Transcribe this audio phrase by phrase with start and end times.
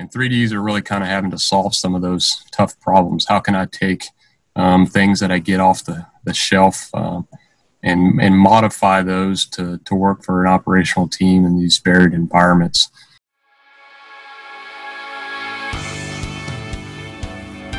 [0.00, 3.38] and 3ds are really kind of having to solve some of those tough problems how
[3.38, 4.04] can i take
[4.56, 7.28] um, things that i get off the, the shelf um,
[7.82, 12.90] and and modify those to, to work for an operational team in these varied environments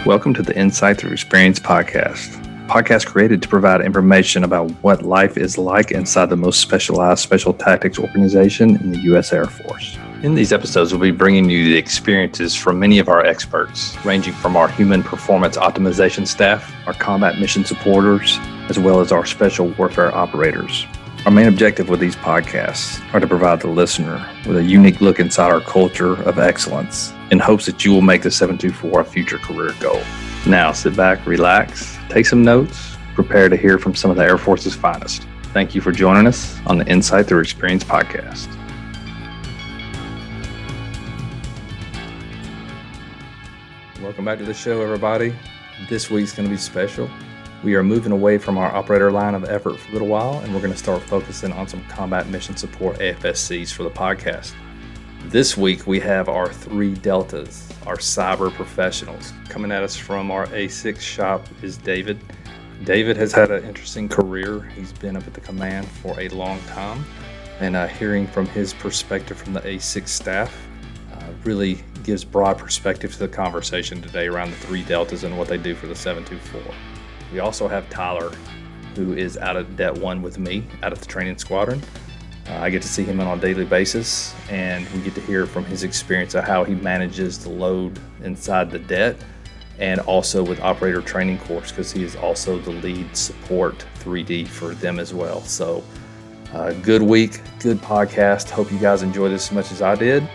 [0.04, 2.44] Welcome to the Insight Through Experience podcast.
[2.66, 7.54] Podcast created to provide information about what life is like inside the most specialized special
[7.54, 9.32] tactics organization in the U.S.
[9.32, 10.00] Air Force.
[10.24, 14.34] In these episodes, we'll be bringing you the experiences from many of our experts, ranging
[14.34, 18.38] from our human performance optimization staff, our combat mission supporters,
[18.70, 20.86] as well as our special warfare operators.
[21.26, 25.20] Our main objective with these podcasts are to provide the listener with a unique look
[25.20, 29.40] inside our culture of excellence in hopes that you will make the 724 a future
[29.40, 30.04] career goal.
[30.46, 34.38] Now, sit back, relax, take some notes, prepare to hear from some of the Air
[34.38, 35.26] Force's finest.
[35.46, 38.61] Thank you for joining us on the Insight Through Experience podcast.
[44.22, 45.34] Welcome back to the show, everybody.
[45.90, 47.10] This week's going to be special.
[47.64, 50.54] We are moving away from our operator line of effort for a little while, and
[50.54, 54.54] we're going to start focusing on some combat mission support AFSCs for the podcast.
[55.26, 59.34] This week, we have our three Deltas, our cyber professionals.
[59.50, 62.24] Coming at us from our A6 shop is David.
[62.84, 64.62] David has had an interesting career.
[64.76, 67.04] He's been up at the command for a long time,
[67.60, 70.56] and uh, hearing from his perspective from the A6 staff
[71.12, 75.48] uh, really gives broad perspective to the conversation today around the three Deltas and what
[75.48, 76.74] they do for the 724.
[77.32, 78.32] We also have Tyler,
[78.96, 81.82] who is out of Det 1 with me out of the training squadron.
[82.50, 85.46] Uh, I get to see him on a daily basis, and we get to hear
[85.46, 89.18] from his experience of how he manages the load inside the det
[89.80, 94.76] and also with operator training course because he is also the lead support 3D for
[94.76, 95.42] them as well.
[95.42, 95.84] So,
[96.54, 98.50] uh, good week, good podcast.
[98.50, 100.28] Hope you guys enjoyed this as much as I did.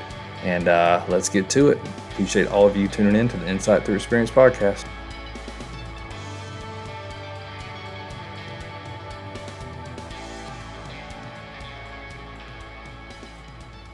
[0.46, 1.78] And uh, let's get to it.
[2.12, 4.86] Appreciate all of you tuning in to the Insight Through Experience podcast.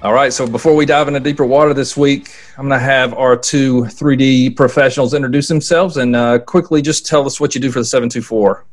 [0.02, 3.14] All right, so before we dive into deeper water this week, I'm going to have
[3.14, 7.70] our two 3D professionals introduce themselves and uh, quickly just tell us what you do
[7.70, 8.66] for the 724.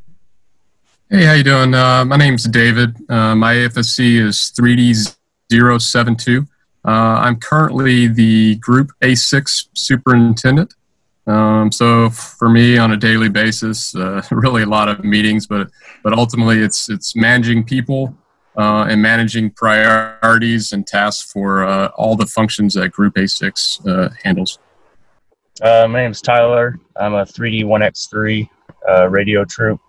[1.09, 1.73] Hey, how you doing?
[1.73, 2.97] Uh, my name's David.
[3.09, 6.45] Uh, my AFSC is 3D072.
[6.85, 10.73] Uh, I'm currently the Group A6 Superintendent.
[11.27, 15.69] Um, so for me, on a daily basis, uh, really a lot of meetings, but
[16.03, 18.17] but ultimately, it's it's managing people
[18.57, 24.09] uh, and managing priorities and tasks for uh, all the functions that Group A6 uh,
[24.23, 24.57] handles.
[25.61, 26.79] Uh, my name is Tyler.
[26.97, 28.49] I'm a 3D 1X3
[28.89, 29.79] uh, radio troop.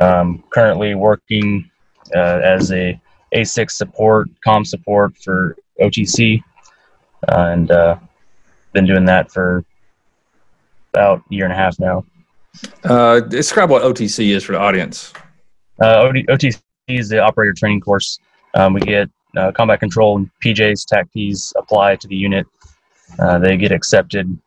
[0.00, 1.68] Um, currently working
[2.14, 2.98] as a
[3.34, 6.42] A6 support, com support for OTC,
[7.28, 7.68] and
[8.72, 9.64] been doing that for
[10.92, 12.04] about a year and a half now.
[13.28, 15.12] describe what OTC is for the audience.
[15.80, 18.18] OTC is the operator training course.
[18.54, 22.46] Um, we get uh, combat control and PJs, TACPs apply to the unit.
[23.18, 24.38] Uh, they get accepted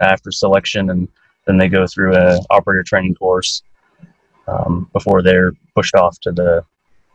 [0.00, 1.08] after selection, and
[1.46, 3.62] then they go through a operator training course
[4.46, 6.64] um, before they're pushed off to the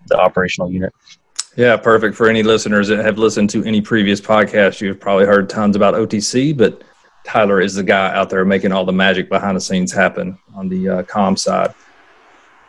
[0.08, 0.94] the operational unit.
[1.56, 2.16] Yeah, perfect.
[2.16, 5.94] For any listeners that have listened to any previous podcast, you've probably heard tons about
[5.94, 6.84] OTC, but
[7.26, 10.70] Tyler is the guy out there making all the magic behind the scenes happen on
[10.70, 11.74] the uh, com side.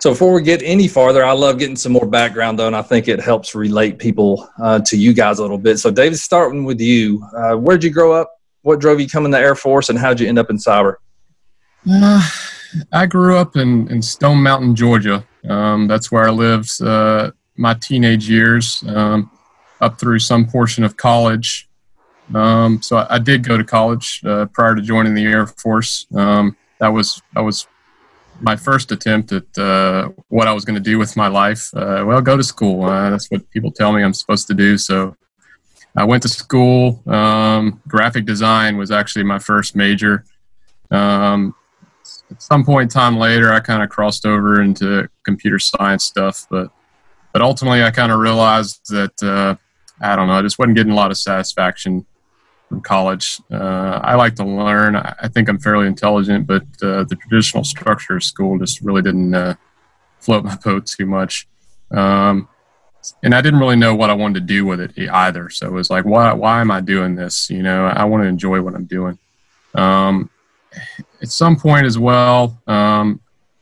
[0.01, 2.83] So before we get any farther, I love getting some more background though, and I
[2.83, 5.79] think it helps relate people uh, to you guys a little bit.
[5.79, 8.31] So David, starting with you, uh, where'd you grow up?
[8.63, 10.95] What drove you coming in the Air Force, and how'd you end up in cyber?
[11.91, 12.27] Uh,
[12.93, 15.25] I grew up in, in Stone Mountain, Georgia.
[15.49, 17.31] Um, that's where I lived uh,
[17.61, 19.31] my teenage years, um,
[19.81, 21.69] up through some portion of college.
[22.35, 26.07] Um, so I, I, did go to college uh, prior to joining the Air Force.
[26.15, 27.67] Um, that was I was
[28.41, 31.71] my first attempt at uh, what I was going to do with my life.
[31.75, 32.85] Uh, well, go to school.
[32.85, 34.79] Uh, that's what people tell me I'm supposed to do.
[34.79, 35.17] So
[35.97, 37.03] I went to school.
[37.07, 40.25] Um, graphic design was actually my first major.
[40.91, 41.55] Um,
[42.31, 46.47] at some point in time later, I kind of crossed over into computer science stuff,
[46.49, 46.71] but
[47.33, 49.57] but ultimately, I kind of realized that uh,
[50.01, 52.07] I don't know, I just wasn't getting a lot of satisfaction
[52.69, 53.41] from college.
[53.51, 54.97] Uh, I like to learn.
[54.97, 59.35] I think I'm fairly intelligent, but uh, the traditional structure of school just really didn't
[59.35, 59.55] uh,
[60.21, 61.47] float my boat too much.
[61.91, 62.49] Um,
[63.23, 65.51] and I didn't really know what I wanted to do with it either.
[65.51, 67.51] So it was like, why, why am I doing this?
[67.51, 69.19] You know, I want to enjoy what I'm doing.
[69.75, 70.31] Um,
[71.21, 73.21] at some point as well, um,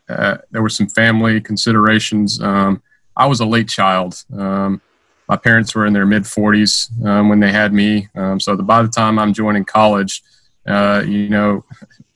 [0.09, 2.41] uh, there were some family considerations.
[2.43, 2.83] Um,
[3.19, 4.25] I was a late child.
[4.33, 4.81] Um,
[5.29, 8.09] my parents were in their mid 40s um, when they had me.
[8.15, 10.23] Um, so the, by the time I'm joining college,
[10.67, 11.65] uh, you know,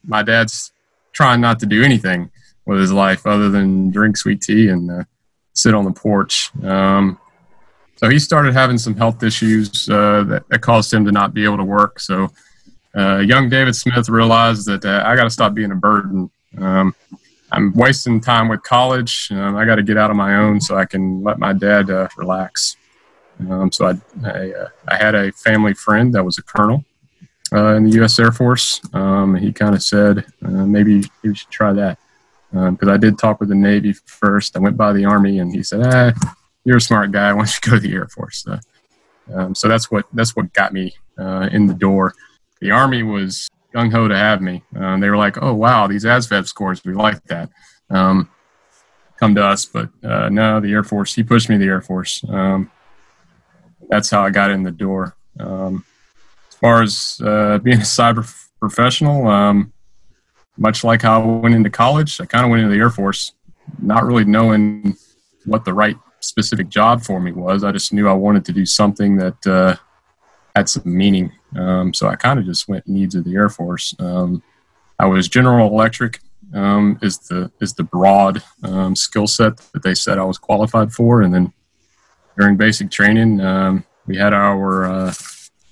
[0.04, 0.72] my dad's
[1.12, 2.30] trying not to do anything
[2.64, 5.04] with his life other than drink sweet tea and uh,
[5.52, 6.50] sit on the porch.
[6.62, 7.18] Um,
[7.96, 11.44] so he started having some health issues uh, that, that, caused him to not be
[11.44, 12.00] able to work.
[12.00, 12.30] So
[12.96, 16.30] uh, young David Smith realized that uh, I got to stop being a burden.
[17.52, 19.28] I'm wasting time with college.
[19.30, 21.90] Um, I got to get out on my own so I can let my dad
[21.90, 22.76] uh, relax.
[23.40, 26.84] Um, so I, I, uh, I, had a family friend that was a colonel
[27.52, 28.18] uh, in the U.S.
[28.18, 28.80] Air Force.
[28.94, 31.98] Um, he kind of said maybe you should try that
[32.52, 34.56] because um, I did talk with the Navy first.
[34.56, 36.12] I went by the Army, and he said, "Ah,
[36.64, 37.32] you're a smart guy.
[37.32, 38.58] Why don't you go to the Air Force?" So,
[39.34, 42.14] um, that's what that's what got me uh, in the door.
[42.60, 44.62] The Army was gung ho to have me.
[44.78, 47.50] Uh, they were like, "Oh wow, these ASVAB scores, we like that."
[47.90, 48.28] Um,
[49.18, 51.14] come to us, but uh, no, the Air Force.
[51.14, 52.24] He pushed me to the Air Force.
[52.28, 52.70] Um,
[53.88, 55.16] that's how I got in the door.
[55.38, 55.84] Um,
[56.48, 58.28] as far as uh, being a cyber
[58.58, 59.72] professional, um,
[60.56, 63.32] much like how I went into college, I kind of went into the Air Force,
[63.80, 64.96] not really knowing
[65.44, 67.64] what the right specific job for me was.
[67.64, 69.76] I just knew I wanted to do something that uh,
[70.54, 71.32] had some meaning.
[71.56, 73.94] Um, so I kind of just went needs of the Air Force.
[73.98, 74.42] Um,
[74.98, 76.20] I was General Electric
[76.54, 80.92] um, is the is the broad um, skill set that they said I was qualified
[80.92, 81.52] for, and then
[82.38, 85.14] during basic training, um, we had our uh,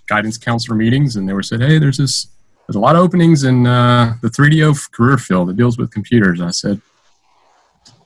[0.06, 2.28] guidance counselor meetings, and they were said, "Hey, there's this
[2.66, 6.40] there's a lot of openings in uh, the 3D0 career field that deals with computers.
[6.40, 6.80] I said,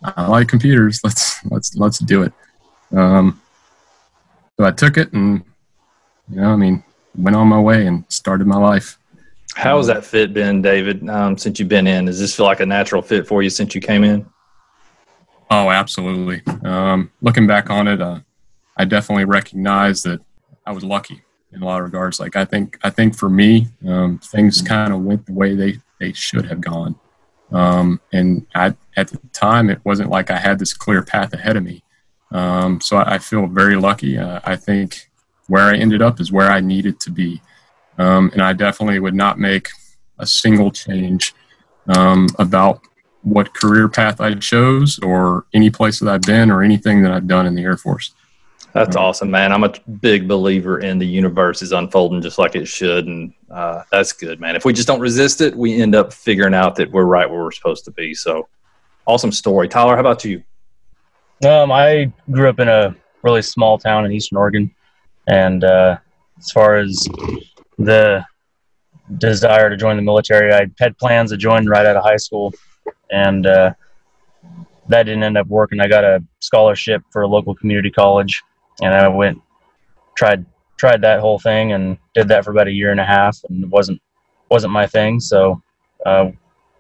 [0.03, 1.01] I like computers.
[1.05, 2.33] Let's let's let's do it.
[2.93, 3.43] Um,
[4.59, 5.45] so I took it, and
[6.31, 6.83] you know, I mean,
[7.17, 8.99] went on my way and started my life.
[9.55, 11.09] How has that fit been, David?
[11.09, 13.75] Um, since you've been in, does this feel like a natural fit for you since
[13.75, 14.27] you came in?
[15.51, 16.43] Oh, absolutely.
[16.65, 18.21] Um, looking back on it, uh,
[18.77, 20.21] I definitely recognize that
[20.67, 21.23] I was lucky
[21.53, 22.19] in a lot of regards.
[22.19, 25.79] Like I think I think for me, um, things kind of went the way they
[26.01, 26.97] they should have gone.
[27.53, 31.57] Um, and I, at the time, it wasn't like I had this clear path ahead
[31.57, 31.85] of me.
[32.33, 34.19] Um, so I, I, feel very lucky.
[34.19, 35.09] Uh, I think
[35.49, 37.41] where I ended up is where I needed to be.
[37.99, 39.69] Um, and I definitely would not make
[40.19, 41.35] a single change
[41.89, 42.81] um, about
[43.23, 47.27] what career path I chose or any place that I've been or anything that I've
[47.27, 48.15] done in the Air Force.
[48.75, 49.53] That's awesome, man.
[49.53, 53.85] I'm a big believer in the universe is unfolding just like it should, and uh,
[53.93, 54.57] that's good, man.
[54.57, 57.45] If we just don't resist it, we end up figuring out that we're right where
[57.45, 58.15] we're supposed to be.
[58.15, 58.49] So,
[59.07, 59.95] awesome story, Tyler.
[59.95, 60.43] How about you?
[61.49, 64.75] Um, I grew up in a really small town in Eastern Oregon,
[65.27, 65.99] and uh,
[66.39, 67.07] as far as
[67.79, 68.25] the
[69.19, 72.53] desire to join the military, I had plans to join right out of high school,
[73.11, 73.73] and uh,
[74.89, 75.81] that didn't end up working.
[75.81, 78.43] I got a scholarship for a local community college
[78.83, 79.41] and I went
[80.17, 80.45] tried
[80.79, 83.65] tried that whole thing and did that for about a year and a half and
[83.65, 84.01] it wasn't
[84.51, 85.61] wasn't my thing so
[86.07, 86.31] uh,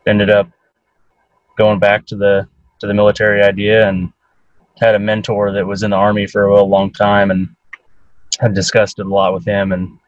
[0.07, 0.49] ended up
[1.57, 2.47] going back to the
[2.81, 4.13] to the military idea and
[4.79, 7.49] had a mentor that was in the army for a long time and
[8.41, 9.99] had discussed it a lot with him and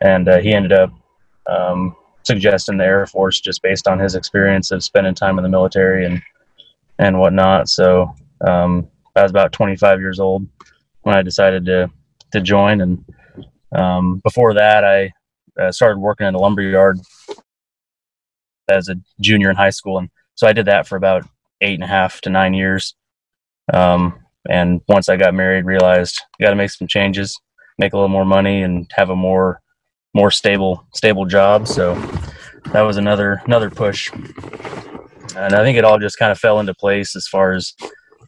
[0.00, 0.92] and uh, he ended up
[1.46, 5.48] um, suggesting the Air Force just based on his experience of spending time in the
[5.48, 6.22] military and
[6.98, 7.68] and whatnot.
[7.68, 8.14] So
[8.46, 10.46] um, I was about 25 years old
[11.02, 11.90] when I decided to
[12.32, 12.80] to join.
[12.80, 13.04] And
[13.74, 15.12] um, before that, I
[15.60, 16.98] uh, started working in a lumber yard
[18.68, 21.26] as a junior in high school, and so I did that for about
[21.60, 22.94] eight and a half to nine years.
[23.72, 27.38] Um, and once I got married, realized I got to make some changes,
[27.80, 29.60] make a little more money, and have a more
[30.14, 31.66] more stable stable job.
[31.66, 31.94] So
[32.72, 34.12] that was another another push,
[35.34, 37.74] and I think it all just kind of fell into place as far as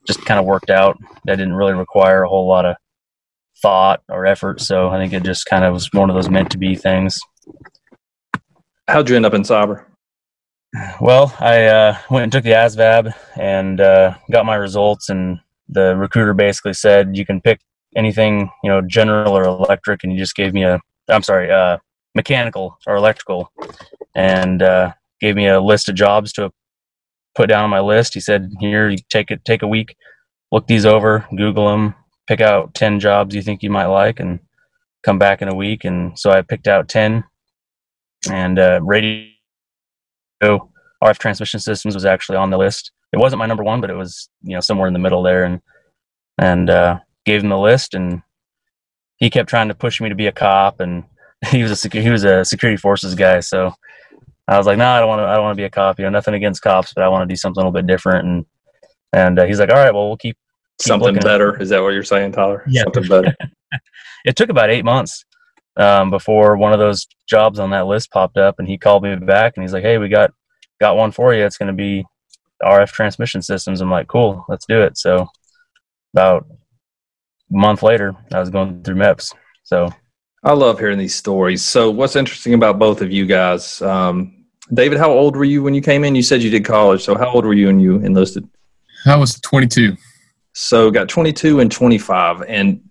[0.06, 0.98] just kind of worked out.
[1.26, 2.76] That didn't really require a whole lot of
[3.60, 4.60] thought or effort.
[4.60, 7.20] So I think it just kind of was one of those meant to be things.
[8.88, 9.84] How'd you end up in cyber?
[11.00, 15.94] Well, I uh, went and took the ASVAB and uh, got my results, and the
[15.96, 17.60] recruiter basically said you can pick
[17.96, 21.78] anything, you know, general or electric, and he just gave me a, I'm sorry, uh,
[22.14, 23.50] mechanical or electrical,
[24.14, 26.50] and uh, gave me a list of jobs to
[27.34, 28.14] put down on my list.
[28.14, 29.96] He said, "Here, you take it, take a week,
[30.50, 31.94] look these over, Google them,
[32.26, 34.40] pick out ten jobs you think you might like, and
[35.02, 37.24] come back in a week." And so I picked out ten,
[38.30, 39.28] and uh, radio
[40.42, 42.92] RF transmission systems was actually on the list.
[43.12, 45.44] It wasn't my number one, but it was you know somewhere in the middle there,
[45.44, 45.60] and
[46.38, 48.22] and uh, gave him the list, and
[49.16, 51.04] he kept trying to push me to be a cop, and
[51.50, 53.74] he was a he was a security forces guy, so
[54.48, 55.26] I was like, no, nah, I don't want to.
[55.26, 55.98] I don't want to be a cop.
[55.98, 58.26] You know, nothing against cops, but I want to do something a little bit different.
[58.26, 58.46] And
[59.12, 60.36] and uh, he's like, all right, well, we'll keep,
[60.78, 61.60] keep something better.
[61.60, 62.64] Is that what you're saying, Tyler?
[62.66, 62.82] Yeah.
[62.82, 63.36] Something better.
[64.24, 65.24] it took about eight months
[65.76, 69.14] um, before one of those jobs on that list popped up, and he called me
[69.16, 70.32] back and he's like, "Hey, we got
[70.80, 71.44] got one for you.
[71.44, 72.04] It's going to be
[72.62, 75.28] RF transmission systems." I'm like, "Cool, let's do it." So
[76.14, 76.56] about a
[77.52, 79.34] month later, I was going through MEPS.
[79.62, 79.88] So
[80.42, 81.64] I love hearing these stories.
[81.64, 83.80] So what's interesting about both of you guys?
[83.82, 86.14] Um, David, how old were you when you came in?
[86.14, 87.02] You said you did college.
[87.02, 88.48] So how old were you when you enlisted?
[89.06, 89.96] I was 22.
[90.54, 92.82] So got 22 and 25, and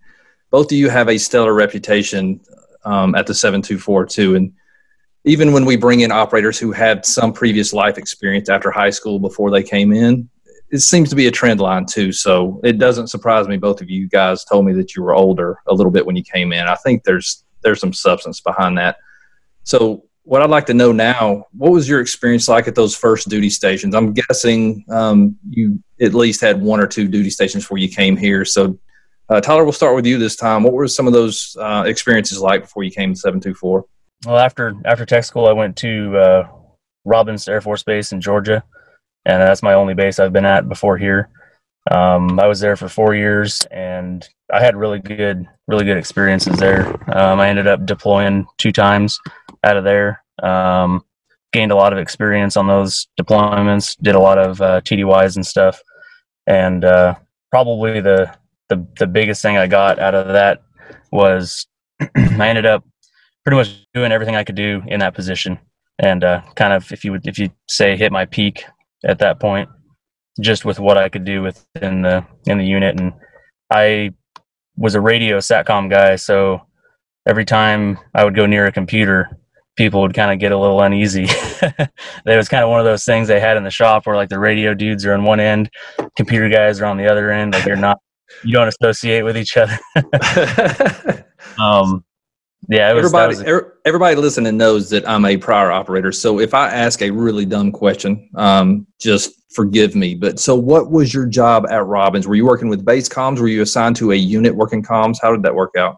[0.50, 2.42] both of you have a stellar reputation
[2.86, 4.36] um, at the 7242.
[4.36, 4.54] And
[5.24, 9.20] even when we bring in operators who had some previous life experience after high school
[9.20, 10.30] before they came in,
[10.72, 12.12] it seems to be a trend line too.
[12.12, 13.58] So it doesn't surprise me.
[13.58, 16.24] Both of you guys told me that you were older a little bit when you
[16.24, 16.68] came in.
[16.68, 18.98] I think there's there's some substance behind that.
[19.64, 23.28] So what I'd like to know now, what was your experience like at those first
[23.28, 23.94] duty stations?
[23.94, 28.16] I'm guessing um, you at least had one or two duty stations before you came
[28.16, 28.46] here.
[28.46, 28.80] So
[29.30, 30.64] uh, Tyler, we'll start with you this time.
[30.64, 33.86] What were some of those uh, experiences like before you came to 724?
[34.26, 36.48] Well, after after tech school, I went to uh,
[37.06, 38.64] Robins Air Force Base in Georgia,
[39.26, 41.30] and that's my only base I've been at before here.
[41.90, 46.58] Um, I was there for four years, and I had really good, really good experiences
[46.58, 46.88] there.
[47.16, 49.20] Um, I ended up deploying two times
[49.64, 50.24] out of there.
[50.44, 51.04] Um,
[51.52, 53.98] gained a lot of experience on those deployments.
[54.02, 55.82] Did a lot of uh, TDYs and stuff,
[56.46, 57.16] and uh,
[57.50, 58.34] probably the
[58.70, 60.62] the the biggest thing I got out of that
[61.12, 61.66] was
[62.16, 62.86] I ended up
[63.44, 65.58] pretty much doing everything I could do in that position,
[65.98, 68.64] and uh, kind of if you would if you say hit my peak
[69.06, 69.70] at that point,
[70.40, 73.14] just with what I could do within the in the unit, and
[73.70, 74.12] I
[74.76, 76.62] was a radio satcom guy, so
[77.28, 79.30] every time I would go near a computer,
[79.76, 81.26] people would kind of get a little uneasy.
[81.62, 81.92] that
[82.26, 84.40] was kind of one of those things they had in the shop where like the
[84.40, 85.70] radio dudes are on one end,
[86.16, 87.54] computer guys are on the other end.
[87.54, 88.00] Like you're not
[88.44, 89.78] you don't associate with each other.
[91.60, 92.04] um,
[92.70, 96.12] yeah, was, everybody, a- everybody listening knows that I'm a prior operator.
[96.12, 100.16] So if I ask a really dumb question, um, just forgive me.
[100.16, 102.28] But so, what was your job at Robins?
[102.28, 103.40] Were you working with base comms?
[103.40, 105.18] Were you assigned to a unit working comms?
[105.22, 105.98] How did that work out?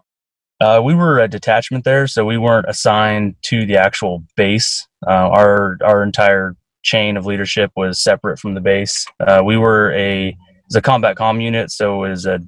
[0.60, 4.86] Uh, we were a detachment there, so we weren't assigned to the actual base.
[5.06, 9.06] Uh, our our entire chain of leadership was separate from the base.
[9.20, 12.40] Uh, we were a it's a combat com unit, so it was a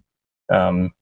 [0.53, 0.93] um,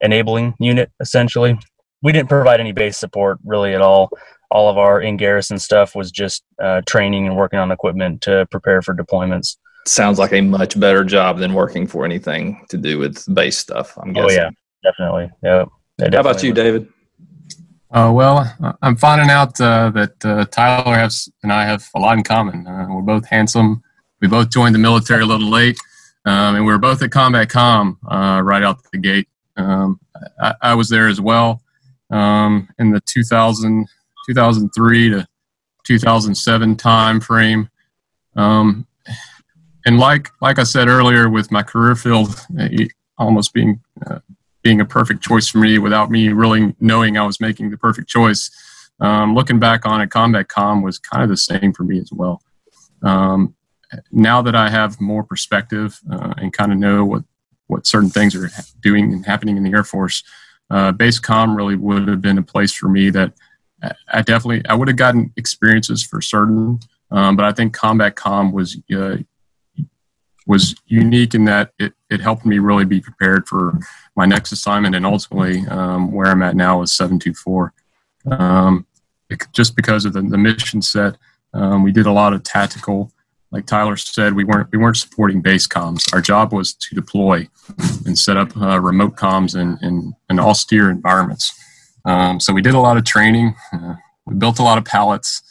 [0.00, 1.58] enabling unit essentially.
[2.02, 4.10] We didn't provide any base support really at all.
[4.50, 8.46] All of our in garrison stuff was just uh, training and working on equipment to
[8.50, 9.56] prepare for deployments.
[9.86, 13.96] Sounds like a much better job than working for anything to do with base stuff.
[13.98, 14.30] I'm guessing.
[14.30, 14.50] Oh yeah,
[14.82, 15.30] definitely.
[15.42, 15.64] Yeah.
[15.98, 16.88] Definitely How about you, David?
[17.90, 22.16] Uh, well, I'm finding out uh, that uh, Tyler has and I have a lot
[22.16, 22.66] in common.
[22.66, 23.82] Uh, we're both handsome.
[24.20, 25.78] We both joined the military a little late.
[26.24, 29.28] Um, and we were both at Combat Com uh, right out the gate.
[29.56, 29.98] Um,
[30.40, 31.62] I, I, was there as well
[32.10, 33.86] um, in the 2000,
[34.26, 35.26] 2003 to
[35.86, 37.68] 2007 time frame.
[38.36, 38.86] Um,
[39.86, 42.34] and like like I said earlier, with my career field
[43.18, 44.18] almost being uh,
[44.62, 48.08] being a perfect choice for me without me really knowing I was making the perfect
[48.08, 48.50] choice.
[49.00, 52.10] Um, looking back on it, Combat Com was kind of the same for me as
[52.12, 52.42] well.
[53.02, 53.54] Um,
[54.12, 57.24] now that I have more perspective uh, and kind of know what,
[57.66, 58.50] what certain things are
[58.80, 60.22] doing and happening in the Air Force,
[60.70, 63.32] uh, base com really would have been a place for me that
[64.12, 68.52] I definitely I would have gotten experiences for certain, um, but I think combat com
[68.52, 69.16] was uh,
[70.46, 73.78] was unique in that it, it helped me really be prepared for
[74.16, 77.72] my next assignment and ultimately um, where I'm at now is 724.
[78.30, 78.86] Um,
[79.52, 81.16] just because of the, the mission set,
[81.54, 83.12] um, we did a lot of tactical
[83.52, 86.12] like Tyler said, we weren't we weren't supporting base comms.
[86.12, 87.48] Our job was to deploy
[88.06, 91.52] and set up uh, remote comms in, in, in austere environments.
[92.04, 93.54] Um, so we did a lot of training.
[93.72, 93.94] Uh,
[94.26, 95.42] we built a lot of pallets,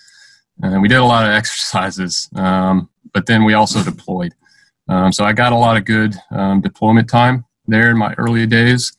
[0.61, 2.29] and we did a lot of exercises.
[2.35, 4.33] Um, but then we also deployed.
[4.87, 8.47] Um, so I got a lot of good um, deployment time there in my early
[8.47, 8.95] days,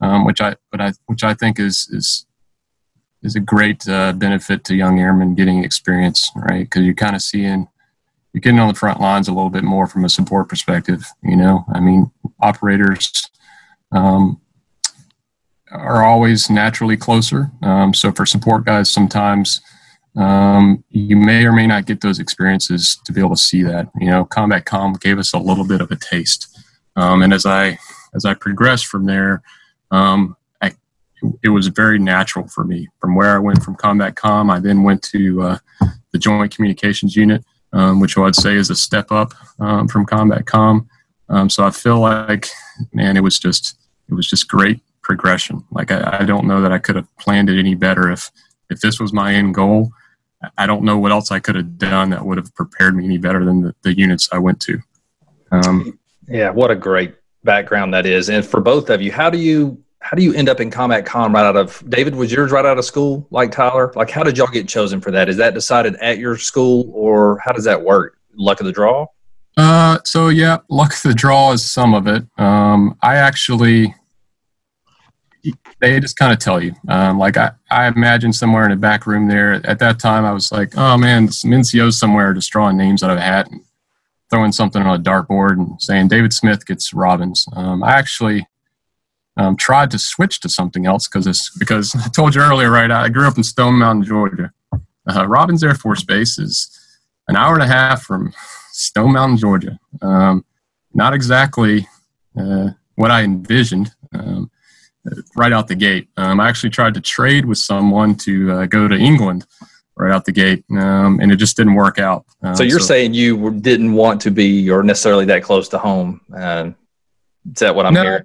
[0.00, 2.26] um, which I but I which I think is is
[3.22, 6.64] is a great uh, benefit to young airmen getting experience, right?
[6.64, 7.68] Because you're kind of seeing
[8.32, 11.04] you're getting on the front lines a little bit more from a support perspective.
[11.22, 12.10] You know, I mean,
[12.40, 13.28] operators
[13.92, 14.40] um,
[15.70, 17.50] are always naturally closer.
[17.62, 19.60] Um, so for support guys, sometimes
[20.16, 23.88] um, you may or may not get those experiences to be able to see that.
[24.00, 26.58] You know, Combat Com gave us a little bit of a taste,
[26.96, 27.78] um, and as I
[28.14, 29.42] as I progressed from there,
[29.90, 30.36] um,
[31.42, 32.88] it was very natural for me.
[33.00, 35.58] From where I went from Combat Com, I then went to uh,
[36.12, 40.06] the Joint Communications Unit um, which I would say is a step up um, from
[40.06, 40.88] Combat Com.
[41.28, 42.48] Um, so I feel like,
[42.92, 43.76] man, it was just
[44.08, 45.64] it was just great progression.
[45.70, 48.30] Like I, I don't know that I could have planned it any better if
[48.68, 49.90] if this was my end goal.
[50.56, 53.18] I don't know what else I could have done that would have prepared me any
[53.18, 54.78] better than the, the units I went to.
[55.52, 55.98] Um,
[56.28, 58.30] yeah, what a great background that is.
[58.30, 61.06] And for both of you, how do you how do you end up in combat
[61.06, 62.16] com right out of David?
[62.16, 63.92] Was yours right out of school, like Tyler?
[63.94, 65.28] Like, how did y'all get chosen for that?
[65.28, 68.18] Is that decided at your school, or how does that work?
[68.34, 69.06] Luck of the draw?
[69.56, 72.24] Uh, so yeah, luck of the draw is some of it.
[72.38, 73.94] Um, I actually,
[75.78, 76.74] they just kind of tell you.
[76.88, 79.64] Um, like I, I imagine somewhere in a back room there.
[79.64, 83.12] At that time, I was like, oh man, some NCOs somewhere just drawing names out
[83.12, 83.60] of a hat and
[84.28, 87.46] throwing something on a dartboard and saying David Smith gets Robins.
[87.52, 88.48] Um, I actually
[89.40, 92.90] um, tried to switch to something else because because I told you earlier, right?
[92.90, 94.52] I grew up in Stone Mountain, Georgia.
[95.08, 96.68] Uh, Robins Air Force Base is
[97.26, 98.32] an hour and a half from
[98.72, 99.78] Stone Mountain, Georgia.
[100.02, 100.44] Um,
[100.92, 101.88] not exactly
[102.38, 104.50] uh, what I envisioned um,
[105.36, 106.08] right out the gate.
[106.16, 109.46] Um, I actually tried to trade with someone to uh, go to England
[109.96, 112.24] right out the gate, um, and it just didn't work out.
[112.42, 115.78] Um, so you're so, saying you didn't want to be or necessarily that close to
[115.78, 116.20] home?
[116.34, 116.70] Uh,
[117.50, 118.24] is that what I'm no, hearing?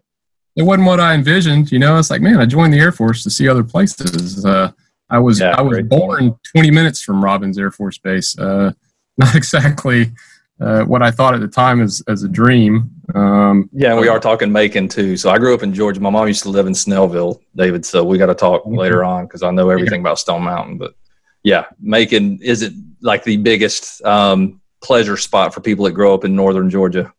[0.55, 1.71] It wasn't what I envisioned.
[1.71, 4.45] You know, it's like, man, I joined the Air Force to see other places.
[4.45, 4.71] Uh,
[5.09, 6.38] I was yeah, I was born point.
[6.55, 8.38] 20 minutes from Robins Air Force Base.
[8.38, 8.71] Uh,
[9.17, 10.12] not exactly
[10.59, 12.91] uh, what I thought at the time as as a dream.
[13.13, 15.15] Um, yeah, we are talking Macon too.
[15.17, 16.00] So I grew up in Georgia.
[16.00, 17.85] My mom used to live in Snellville, David.
[17.85, 18.75] So we got to talk mm-hmm.
[18.75, 20.07] later on because I know everything yeah.
[20.07, 20.77] about Stone Mountain.
[20.77, 20.95] But
[21.43, 26.35] yeah, Macon isn't like the biggest um, pleasure spot for people that grow up in
[26.35, 27.13] northern Georgia.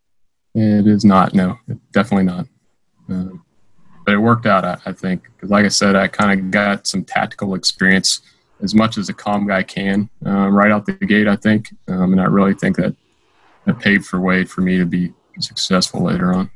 [0.55, 1.35] It is not.
[1.35, 1.59] No,
[1.93, 2.47] definitely not.
[3.09, 6.87] But it worked out, I, I think, because like I said, I kind of got
[6.87, 8.21] some tactical experience
[8.63, 11.29] as much as a calm guy can uh, right out the gate.
[11.29, 12.95] I think, um, and I really think that
[13.65, 16.51] that paved for way for me to be successful later on.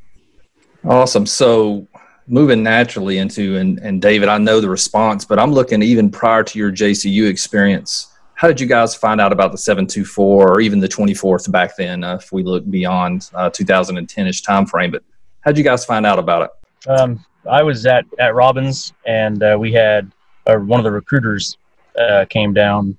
[0.84, 1.26] Awesome.
[1.26, 1.86] So
[2.26, 6.42] moving naturally into and, and David, I know the response, but I'm looking even prior
[6.44, 8.06] to your JCU experience.
[8.34, 12.02] How did you guys find out about the 724 or even the 24th back then?
[12.02, 15.02] Uh, if we look beyond uh, 2010ish time frame, but
[15.42, 16.88] how did you guys find out about it?
[16.88, 20.10] Um, I was at at Robins, and uh, we had
[20.46, 21.56] uh, one of the recruiters
[21.98, 22.96] uh, came down.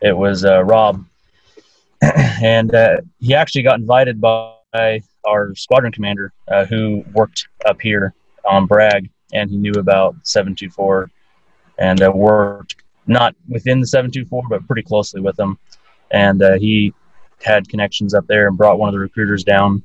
[0.00, 1.04] It was uh, Rob,
[2.42, 8.14] and uh, he actually got invited by our squadron commander uh, who worked up here
[8.48, 11.10] on Bragg, and he knew about 724
[11.78, 15.58] and worked not within the 724, but pretty closely with them.
[16.10, 16.94] And he
[17.42, 19.82] had connections up there and brought one of the recruiters down.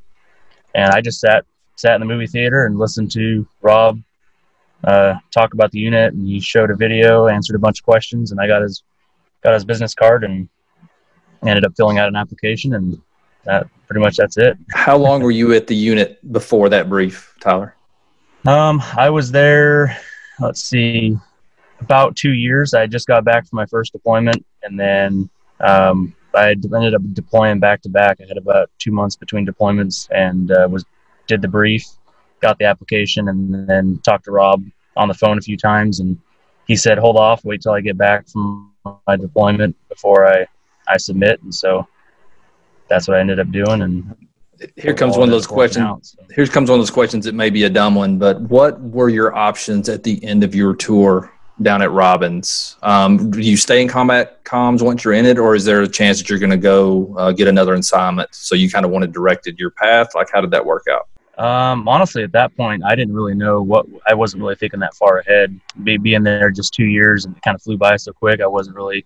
[0.76, 1.46] And I just sat
[1.80, 4.02] sat in the movie theater and listened to Rob
[4.84, 6.14] uh, talk about the unit.
[6.14, 8.84] And he showed a video, answered a bunch of questions, and I got his
[9.44, 10.50] got his business card and
[11.46, 13.02] ended up filling out an application and
[13.46, 14.58] that pretty much that's it.
[14.74, 17.74] How long were you at the unit before that brief, Tyler?
[18.46, 19.98] Um, I was there.
[20.40, 21.18] Let's see,
[21.80, 22.74] about two years.
[22.74, 25.30] I just got back from my first deployment, and then
[25.62, 28.18] um, I ended up deploying back to back.
[28.22, 30.86] I had about two months between deployments, and uh, was
[31.30, 31.86] did the brief,
[32.42, 34.62] got the application, and then talked to Rob
[34.98, 36.18] on the phone a few times, and
[36.68, 38.74] he said, "Hold off, wait till I get back from
[39.08, 40.46] my deployment before I
[40.88, 41.88] I submit, and so
[42.90, 43.82] that's what I ended up doing.
[43.82, 44.16] And
[44.76, 45.86] here comes one of those questions.
[45.86, 46.18] Out, so.
[46.36, 47.28] Here comes one of those questions.
[47.28, 50.54] It may be a dumb one, but what were your options at the end of
[50.54, 52.78] your tour down at Robins?
[52.82, 55.88] Um, do you stay in combat comms once you're in it, or is there a
[55.88, 58.34] chance that you're going to go uh, get another assignment?
[58.34, 60.10] So you kind of wanted directed your path.
[60.16, 61.08] Like, how did that work out?
[61.40, 64.94] Um, honestly, at that point, I didn't really know what I wasn't really thinking that
[64.94, 65.58] far ahead.
[65.84, 68.48] Be, being there just two years and it kind of flew by so quick, I
[68.48, 69.06] wasn't really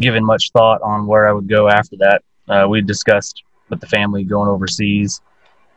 [0.00, 2.22] given much thought on where I would go after that.
[2.48, 5.20] Uh, we discussed with the family going overseas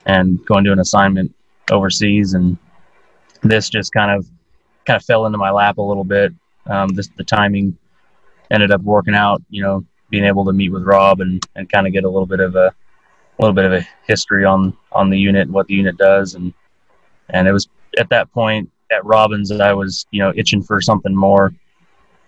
[0.05, 1.35] and going to an assignment
[1.69, 2.57] overseas, and
[3.41, 4.25] this just kind of
[4.85, 6.31] kind of fell into my lap a little bit.
[6.67, 7.77] Um, this, the timing
[8.49, 9.41] ended up working out.
[9.49, 12.25] You know, being able to meet with Rob and, and kind of get a little
[12.25, 12.73] bit of a
[13.41, 16.53] little bit of a history on on the unit and what the unit does, and
[17.29, 20.81] and it was at that point at Robins that I was you know itching for
[20.81, 21.53] something more.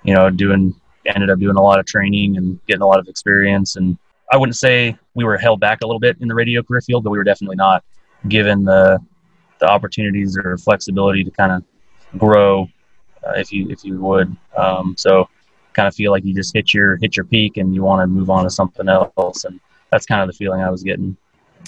[0.04, 3.08] You know, doing ended up doing a lot of training and getting a lot of
[3.08, 3.76] experience.
[3.76, 3.98] And
[4.32, 7.04] I wouldn't say we were held back a little bit in the radio career field,
[7.04, 7.84] but we were definitely not
[8.28, 9.00] given the
[9.60, 12.68] the opportunities or flexibility to kind of grow,
[13.26, 14.36] uh, if you if you would.
[14.58, 15.30] Um, so
[15.74, 18.08] kind of feel like you just hit your hit your peak and you want to
[18.08, 19.60] move on to something else, and
[19.94, 21.16] that's kind of the feeling I was getting.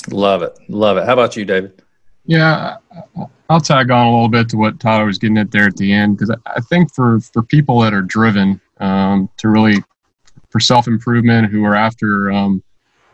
[0.09, 1.05] Love it, love it.
[1.05, 1.81] How about you, David?
[2.25, 2.77] Yeah,
[3.49, 5.93] I'll tag on a little bit to what Tyler was getting at there at the
[5.93, 9.83] end because I think for for people that are driven um, to really
[10.49, 12.63] for self improvement who are after um,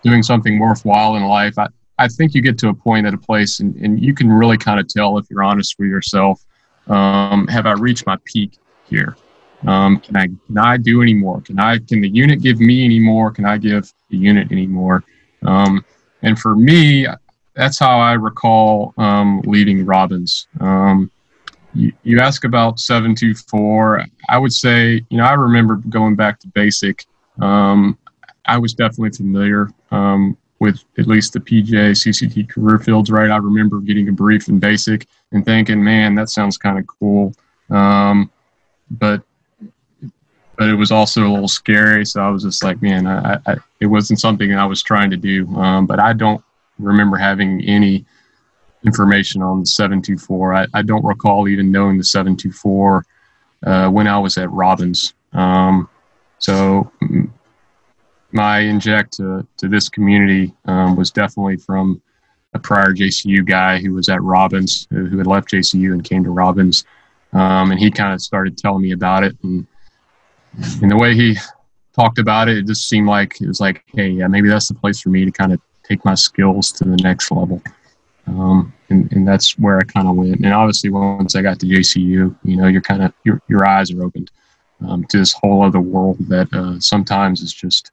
[0.01, 1.59] doing something worthwhile in life.
[1.59, 1.67] I,
[1.99, 4.57] I think you get to a point at a place and, and you can really
[4.57, 6.43] kind of tell if you're honest with yourself
[6.87, 8.57] um, have I reached my peak
[8.89, 9.15] here?
[9.67, 11.41] Um, can I can I do any more?
[11.41, 13.31] Can I can the unit give me any more?
[13.31, 15.03] Can I give the unit anymore.
[15.43, 15.83] Um,
[16.21, 17.07] and for me,
[17.55, 20.47] that's how I recall um, leaving Robins.
[20.59, 21.11] Um,
[21.73, 24.05] you, you ask about 724.
[24.29, 27.05] I would say, you know, I remember going back to basic.
[27.41, 27.97] Um,
[28.45, 33.31] I was definitely familiar um, with at least the PJ CCT career fields, right?
[33.31, 37.33] I remember getting a brief in basic and thinking, man, that sounds kind of cool.
[37.69, 38.31] Um,
[38.91, 39.23] but
[40.61, 42.05] but it was also a little scary.
[42.05, 45.17] So I was just like, man, I, I, it wasn't something I was trying to
[45.17, 45.47] do.
[45.55, 46.43] Um, but I don't
[46.77, 48.05] remember having any
[48.85, 50.53] information on the 724.
[50.53, 53.03] I, I don't recall even knowing the 724
[53.65, 55.15] uh, when I was at Robins.
[55.33, 55.89] Um,
[56.37, 56.91] so
[58.31, 62.03] my inject to, to this community um, was definitely from
[62.53, 66.23] a prior JCU guy who was at Robins, who, who had left JCU and came
[66.23, 66.85] to Robins.
[67.33, 69.35] Um, and he kind of started telling me about it.
[69.41, 69.65] And,
[70.81, 71.37] and the way he
[71.93, 74.73] talked about it, it just seemed like it was like, hey, yeah, maybe that's the
[74.73, 77.61] place for me to kind of take my skills to the next level.
[78.27, 80.35] Um, and, and that's where I kind of went.
[80.35, 83.91] And obviously, once I got to JCU, you know, you're kind of your your eyes
[83.91, 84.31] are opened
[84.87, 87.91] um, to this whole other world that uh, sometimes is just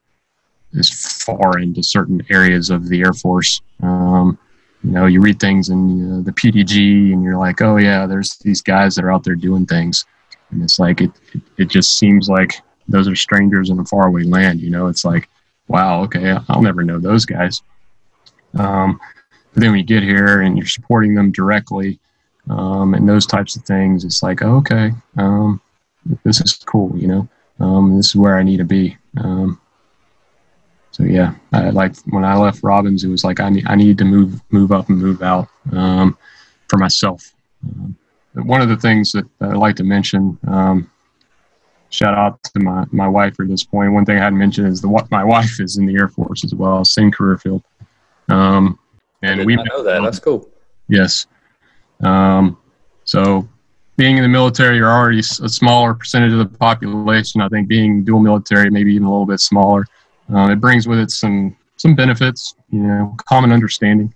[0.73, 0.89] is
[1.23, 3.61] foreign to certain areas of the Air Force.
[3.81, 4.37] Um,
[4.83, 8.37] you know, you read things in uh, the PDG, and you're like, oh yeah, there's
[8.37, 10.05] these guys that are out there doing things,
[10.51, 14.23] and it's like it, it, it just seems like those are strangers in a faraway
[14.23, 14.59] land.
[14.59, 15.29] You know, it's like,
[15.67, 17.61] wow, okay, I'll never know those guys.
[18.57, 18.99] Um,
[19.53, 21.99] but then when you get here and you're supporting them directly
[22.49, 25.61] um, and those types of things, it's like, oh, okay, um,
[26.23, 28.97] this is cool, you know, um, this is where I need to be.
[29.17, 29.59] Um,
[30.91, 33.97] so yeah, I like when I left Robins, it was like I need I need
[33.99, 36.17] to move move up and move out um,
[36.67, 37.33] for myself.
[37.63, 37.95] Um,
[38.33, 40.37] one of the things that I like to mention,
[41.89, 43.91] shout out to my, my wife at this point.
[43.91, 46.53] One thing I hadn't mentioned is the my wife is in the Air Force as
[46.53, 47.63] well, same career field.
[48.29, 48.77] Um,
[49.23, 50.01] and we know that.
[50.01, 50.49] That's cool.
[50.87, 51.27] Yes.
[52.01, 52.57] Um,
[53.03, 53.47] so
[53.97, 57.41] being in the military, you're already a smaller percentage of the population.
[57.41, 59.85] I think being dual military, maybe even a little bit smaller,
[60.33, 62.55] uh, it brings with it some some benefits.
[62.71, 64.13] You know, common understanding,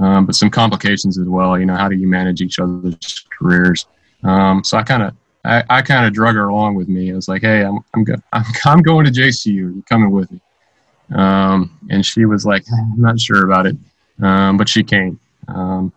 [0.00, 1.58] um, but some complications as well.
[1.58, 3.86] You know, how do you manage each other's careers?
[4.22, 7.12] Um, so I kind of I, I kind of drug her along with me.
[7.12, 9.54] I was like, hey, I'm I'm, go- I'm, I'm going to JCU.
[9.54, 10.40] You're coming with me.
[11.14, 13.76] Um, and she was like, I'm not sure about it
[14.22, 15.18] um, but she came.
[15.48, 15.92] Um,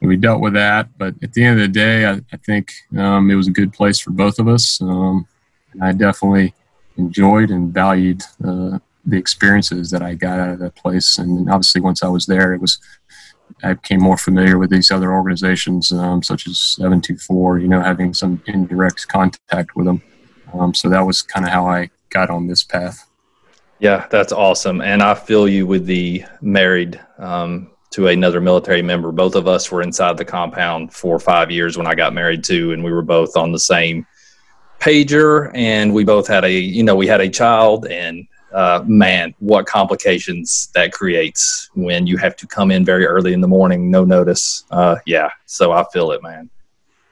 [0.00, 3.30] we dealt with that, but at the end of the day, I, I think um,
[3.30, 4.80] it was a good place for both of us.
[5.80, 6.54] I definitely
[6.96, 11.18] enjoyed and valued uh, the experiences that I got out of that place.
[11.18, 12.78] And obviously, once I was there, it was
[13.62, 17.58] I became more familiar with these other organizations, um, such as 724.
[17.58, 20.02] You know, having some indirect contact with them.
[20.52, 23.06] Um, so that was kind of how I got on this path.
[23.78, 24.80] Yeah, that's awesome.
[24.80, 29.10] And I feel you with the married um, to another military member.
[29.10, 32.72] Both of us were inside the compound for five years when I got married too,
[32.72, 34.06] and we were both on the same
[34.80, 39.34] pager, and we both had a, you know, we had a child, and uh, man,
[39.38, 43.90] what complications that creates when you have to come in very early in the morning,
[43.90, 44.64] no notice.
[44.70, 46.50] Uh, yeah, so I feel it, man.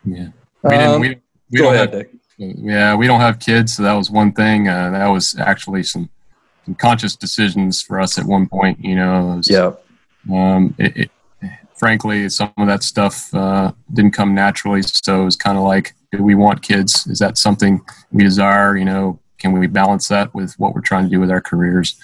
[0.05, 0.29] Yeah,
[0.63, 0.95] we didn't.
[0.95, 1.17] Um, we,
[1.51, 2.07] we don't ahead, have.
[2.39, 4.69] Yeah, we don't have kids, so that was one thing.
[4.69, 6.09] Uh, that was actually some
[6.65, 8.83] some conscious decisions for us at one point.
[8.85, 9.73] You know, was, yeah.
[10.31, 11.11] Um, it, it,
[11.77, 14.83] frankly, some of that stuff uh, didn't come naturally.
[14.83, 17.07] So it's kind of like, do we want kids?
[17.07, 17.81] Is that something
[18.13, 18.77] we desire?
[18.77, 21.97] You know, can we balance that with what we're trying to do with our careers?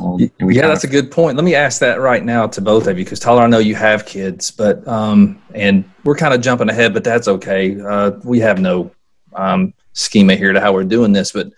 [0.00, 1.36] Um, yeah, that's of, a good point.
[1.36, 3.74] Let me ask that right now to both of you because Tyler, I know you
[3.74, 7.78] have kids, but um, and we're kind of jumping ahead, but that's okay.
[7.80, 8.90] Uh, we have no
[9.34, 11.48] um, schema here to how we're doing this, but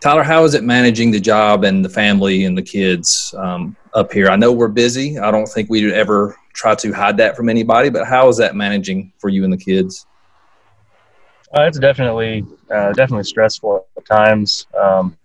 [0.00, 4.12] Tyler, how is it managing the job and the family and the kids um, up
[4.12, 4.28] here?
[4.28, 5.18] I know we're busy.
[5.18, 8.54] I don't think we ever try to hide that from anybody, but how is that
[8.54, 10.06] managing for you and the kids?
[11.56, 14.66] Uh, it's definitely uh, definitely stressful at times.
[14.76, 15.16] Um,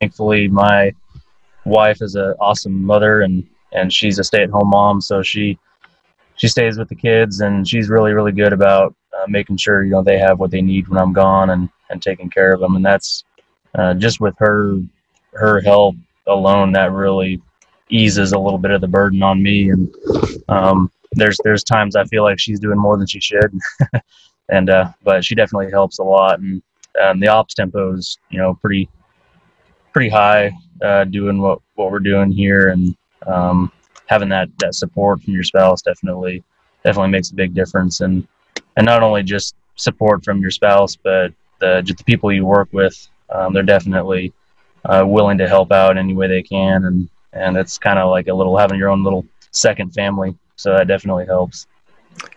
[0.00, 0.92] thankfully, my
[1.64, 5.58] wife is an awesome mother and and she's a stay at home mom, so she
[6.36, 9.90] she stays with the kids and she's really really good about uh, making sure you
[9.90, 12.76] know they have what they need when I'm gone and and taking care of them,
[12.76, 13.24] and that's
[13.74, 14.78] uh, just with her
[15.34, 17.40] her help alone, that really
[17.90, 19.70] eases a little bit of the burden on me.
[19.70, 19.92] And
[20.48, 23.58] um, there's there's times I feel like she's doing more than she should,
[24.48, 26.40] and uh, but she definitely helps a lot.
[26.40, 26.62] And
[27.02, 28.88] um, the ops tempo is you know pretty
[29.92, 33.72] pretty high, uh, doing what what we're doing here, and um,
[34.06, 36.42] having that that support from your spouse definitely
[36.84, 38.00] definitely makes a big difference.
[38.00, 38.26] And
[38.76, 42.68] and not only just support from your spouse, but the just the people you work
[42.72, 43.08] with.
[43.30, 44.32] Um, they're definitely
[44.84, 48.28] uh, willing to help out any way they can, and and it's kind of like
[48.28, 50.36] a little having your own little second family.
[50.56, 51.66] So that definitely helps.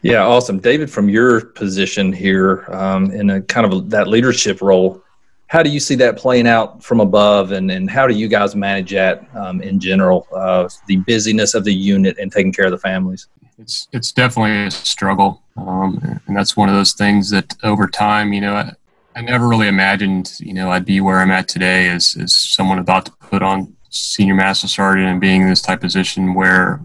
[0.01, 0.89] Yeah, awesome, David.
[0.89, 5.03] From your position here um, in a kind of that leadership role,
[5.47, 8.55] how do you see that playing out from above, and and how do you guys
[8.55, 12.71] manage that um, in general, uh, the busyness of the unit and taking care of
[12.71, 13.27] the families?
[13.57, 18.33] It's it's definitely a struggle, um, and that's one of those things that over time,
[18.33, 18.73] you know, I,
[19.15, 22.79] I never really imagined, you know, I'd be where I'm at today as as someone
[22.79, 26.79] about to put on senior master sergeant and being in this type of position where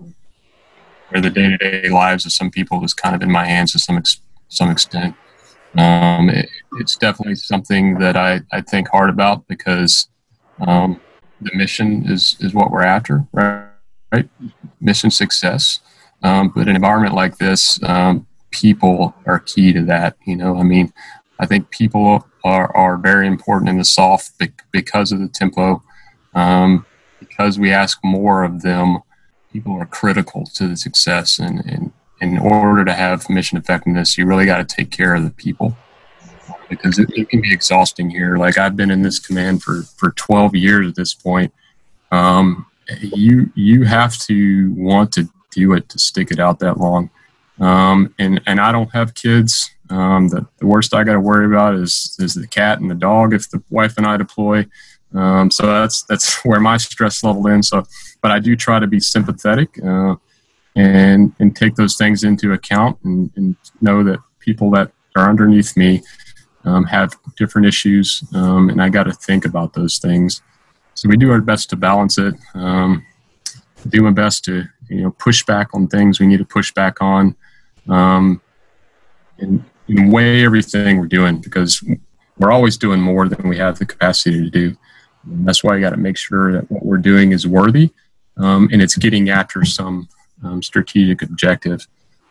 [1.11, 3.73] where the day to day lives of some people is kind of in my hands
[3.73, 5.15] to some ex- some extent.
[5.77, 10.09] Um, it, it's definitely something that I, I think hard about because
[10.61, 11.01] um,
[11.41, 13.69] the mission is, is what we're after, right?
[14.13, 14.29] right?
[14.81, 15.81] Mission success.
[16.23, 20.17] Um, but an environment like this, um, people are key to that.
[20.27, 20.93] You know, I mean,
[21.39, 24.31] I think people are, are very important in the SOF
[24.73, 25.83] because of the tempo,
[26.35, 26.87] um,
[27.21, 28.99] because we ask more of them
[29.57, 31.39] people are critical to the success.
[31.39, 31.91] And, and
[32.21, 35.75] in order to have mission effectiveness, you really got to take care of the people
[36.69, 38.37] because it, it, can be exhausting here.
[38.37, 41.55] Like I've been in this command for, for 12 years at this point.
[42.13, 42.67] Um,
[43.01, 47.09] you, you have to want to do it to stick it out that long.
[47.59, 49.71] Um, and, and I don't have kids.
[49.91, 52.95] Um, the, the worst I got to worry about is, is the cat and the
[52.95, 54.67] dog if the wife and I deploy.
[55.15, 57.63] Um, so that's that's where my stress level in.
[57.63, 57.85] So,
[58.21, 60.17] but I do try to be sympathetic uh,
[60.75, 65.77] and and take those things into account and, and, know that people that are underneath
[65.77, 66.03] me
[66.65, 70.43] um, have different issues, um, and I got to think about those things.
[70.95, 72.35] So we do our best to balance it.
[72.55, 73.05] Um,
[73.89, 77.01] do my best to you know push back on things we need to push back
[77.01, 77.37] on,
[77.89, 78.41] um,
[79.39, 81.83] and weigh everything we're doing because
[82.39, 84.77] we're always doing more than we have the capacity to do.
[85.25, 87.91] And that's why you got to make sure that what we're doing is worthy
[88.37, 90.09] um, and it's getting after some
[90.45, 91.87] um, strategic objective.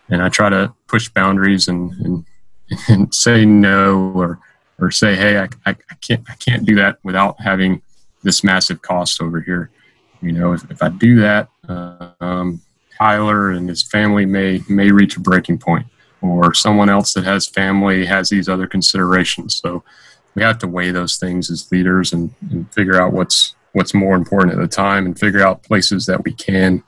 [0.10, 2.26] And I try to push boundaries and, and,
[2.88, 4.40] and say no or,
[4.80, 7.82] or say, hey, I, I, I, can't, I can't do that without having
[8.24, 9.72] this massive cost over here.
[10.22, 12.62] You know, if, if I do that, uh, um,
[12.98, 15.86] Tyler and his family may may reach a breaking point,
[16.30, 19.56] or someone else that has family has these other considerations.
[19.56, 19.84] So
[20.36, 24.16] we have to weigh those things as leaders and, and figure out what's what's more
[24.16, 26.84] important at the time and figure out places that we can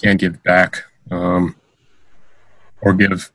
[0.00, 1.54] can give back um,
[2.80, 3.30] or give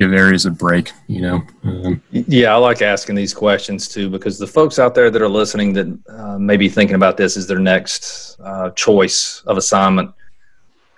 [0.00, 4.38] give areas a break you know um, yeah i like asking these questions too because
[4.38, 7.46] the folks out there that are listening that uh, may be thinking about this as
[7.46, 10.12] their next uh, choice of assignment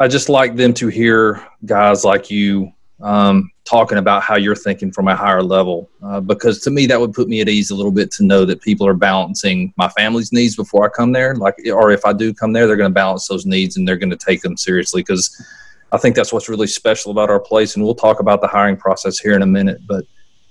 [0.01, 2.73] i just like them to hear guys like you
[3.03, 6.99] um, talking about how you're thinking from a higher level uh, because to me that
[6.99, 9.89] would put me at ease a little bit to know that people are balancing my
[9.91, 11.35] family's needs before i come there.
[11.35, 13.97] Like or if i do come there they're going to balance those needs and they're
[13.97, 15.45] going to take them seriously because
[15.93, 18.77] i think that's what's really special about our place and we'll talk about the hiring
[18.77, 20.05] process here in a minute but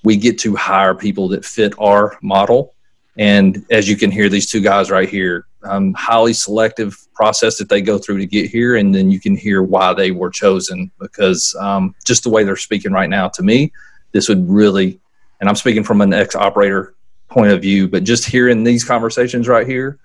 [0.04, 2.75] we get to hire people that fit our model
[3.18, 7.70] and as you can hear these two guys right here um, highly selective process that
[7.70, 10.92] they go through to get here, and then you can hear why they were chosen
[11.00, 13.72] because um, just the way they're speaking right now to me,
[14.12, 15.00] this would really,
[15.40, 16.96] and I'm speaking from an ex-operator
[17.30, 19.98] point of view, but just hearing these conversations right here,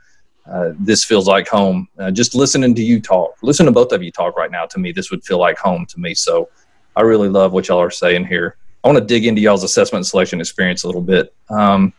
[0.50, 1.88] uh, this feels like home.
[1.98, 4.66] Uh, just listening to you talk, listen to both of you talk right now.
[4.66, 6.14] To me, this would feel like home to me.
[6.14, 6.48] So
[6.96, 8.56] I really love what y'all are saying here.
[8.82, 11.34] I want to dig into y'all's assessment selection experience a little bit.
[11.50, 11.92] Um,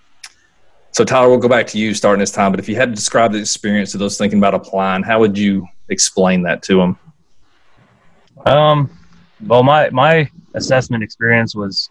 [0.92, 2.52] so Tyler, we'll go back to you starting this time.
[2.52, 5.38] But if you had to describe the experience to those thinking about applying, how would
[5.38, 7.00] you explain that to them?
[8.46, 8.90] Um,
[9.46, 11.90] well, my my assessment experience was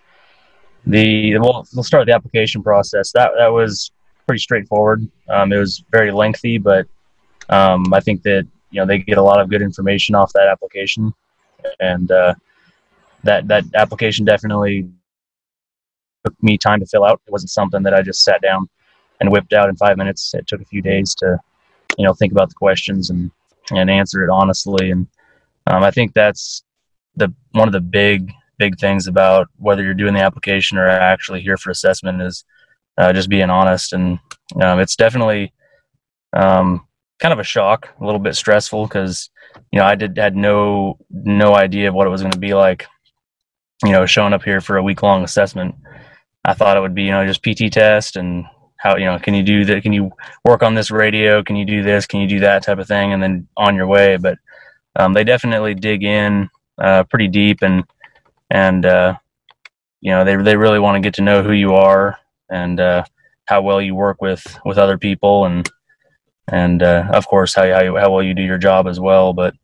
[0.87, 1.67] the well.
[1.75, 3.11] We'll start the application process.
[3.13, 3.91] That that was
[4.27, 5.09] pretty straightforward.
[5.29, 6.87] Um, it was very lengthy, but
[7.49, 10.47] um, I think that you know they get a lot of good information off that
[10.47, 11.15] application,
[11.81, 12.35] and uh,
[13.25, 14.91] that that application definitely
[16.25, 17.23] took me time to fill out.
[17.27, 18.69] It wasn't something that I just sat down
[19.20, 20.35] and whipped out in five minutes.
[20.35, 21.38] It took a few days to,
[21.98, 23.30] you know, think about the questions and
[23.70, 24.90] and answer it honestly.
[24.90, 25.06] And
[25.66, 26.64] um, I think that's
[27.16, 31.40] the one of the big big things about whether you're doing the application or actually
[31.40, 32.44] here for assessment is
[32.98, 33.92] uh, just being honest.
[33.92, 34.18] And
[34.61, 35.52] um, it's definitely
[36.35, 36.87] um,
[37.20, 39.30] kind of a shock, a little bit stressful because
[39.72, 42.54] you know I did had no no idea of what it was going to be
[42.54, 42.87] like.
[43.83, 45.74] You know, showing up here for a week long assessment.
[46.44, 48.44] I thought it would be you know just PT test and
[48.81, 50.11] how you know can you do that can you
[50.45, 51.43] work on this radio?
[51.43, 52.07] Can you do this?
[52.07, 53.12] Can you do that type of thing?
[53.12, 54.16] And then on your way.
[54.16, 54.38] But
[54.97, 57.85] um, they definitely dig in uh, pretty deep and
[58.51, 59.14] and uh,
[60.01, 62.19] you know they they really want to get to know who you are
[62.51, 63.05] and uh,
[63.45, 65.71] how well you work with with other people and
[66.49, 69.33] and uh, of course how how, how well you do your job as well.
[69.33, 69.55] But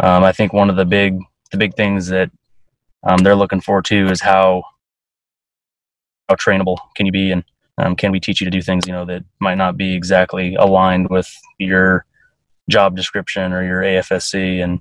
[0.00, 1.18] um, I think one of the big
[1.50, 2.30] the big things that
[3.02, 4.64] um, they're looking for too is how
[6.28, 7.44] how trainable can you be and
[7.78, 10.54] um, can we teach you to do things you know that might not be exactly
[10.54, 12.04] aligned with your
[12.68, 14.80] job description or your AFSC and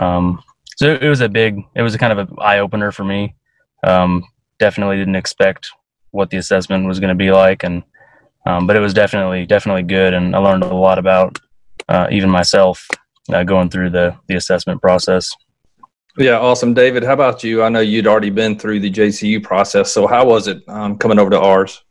[0.00, 0.42] um,
[0.76, 3.34] so it was a big it was a kind of an eye opener for me
[3.86, 4.24] um,
[4.58, 5.70] definitely didn't expect
[6.10, 7.82] what the assessment was going to be like and
[8.44, 11.38] um, but it was definitely definitely good and I learned a lot about
[11.88, 12.86] uh, even myself
[13.30, 15.30] uh, going through the the assessment process.
[16.18, 17.04] Yeah, awesome, David.
[17.04, 17.62] How about you?
[17.62, 21.18] I know you'd already been through the JCU process, so how was it um, coming
[21.18, 21.82] over to ours?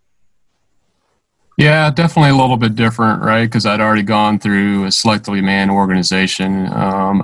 [1.57, 3.45] Yeah, definitely a little bit different, right?
[3.45, 6.71] Because I'd already gone through a selectively manned organization.
[6.73, 7.23] Um,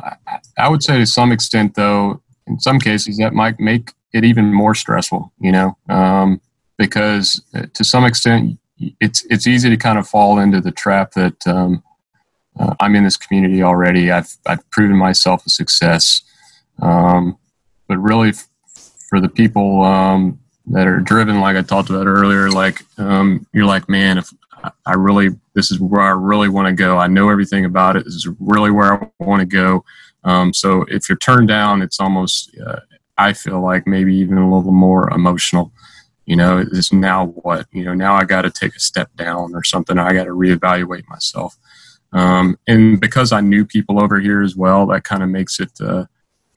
[0.57, 4.53] I, would say to some extent, though, in some cases that might make it even
[4.53, 5.31] more stressful.
[5.39, 6.41] You know, um,
[6.77, 8.59] because uh, to some extent,
[8.99, 11.81] it's it's easy to kind of fall into the trap that um,
[12.59, 14.11] uh, I'm in this community already.
[14.11, 16.21] I've I've proven myself a success.
[16.79, 17.37] Um,
[17.87, 18.47] but really, f-
[19.09, 23.65] for the people um, that are driven, like I talked about earlier, like um, you're
[23.65, 24.29] like, man, if
[24.85, 26.97] I really, this is where I really want to go.
[26.97, 28.05] I know everything about it.
[28.05, 29.85] This is really where I want to go.
[30.23, 32.81] Um, so if you're turned down, it's almost, uh,
[33.17, 35.71] I feel like maybe even a little more emotional.
[36.25, 37.67] You know, it's now what?
[37.71, 39.97] You know, now I got to take a step down or something.
[39.97, 41.57] I got to reevaluate myself.
[42.11, 45.71] Um, and because I knew people over here as well, that kind of makes it
[45.79, 46.05] uh,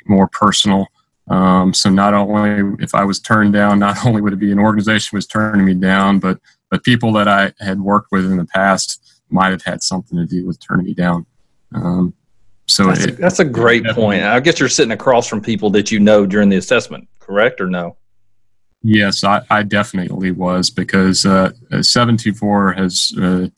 [0.06, 0.88] more personal.
[1.30, 4.58] Um, so not only if I was turned down, not only would it be an
[4.58, 6.38] organization was turning me down, but
[6.70, 10.26] but people that I had worked with in the past might have had something to
[10.26, 11.26] do with turning me down.
[11.72, 12.14] Um,
[12.66, 14.22] so that's, it, a, that's a great point.
[14.22, 17.66] I guess you're sitting across from people that you know during the assessment, correct or
[17.68, 17.96] no?
[18.82, 23.48] Yes, I, I definitely was because uh, 724 has uh,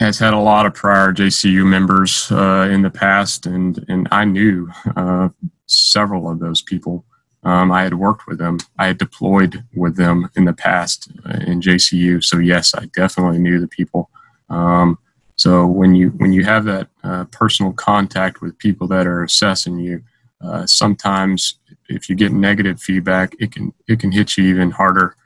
[0.00, 4.24] has had a lot of prior JCU members uh, in the past, and and I
[4.24, 5.30] knew uh,
[5.66, 7.04] several of those people.
[7.42, 8.58] Um, I had worked with them.
[8.78, 12.22] I had deployed with them in the past uh, in JCU.
[12.22, 14.10] So yes, I definitely knew the people.
[14.48, 14.98] Um,
[15.36, 19.78] so when you when you have that uh, personal contact with people that are assessing
[19.78, 20.02] you,
[20.40, 25.16] uh, sometimes if you get negative feedback, it can it can hit you even harder.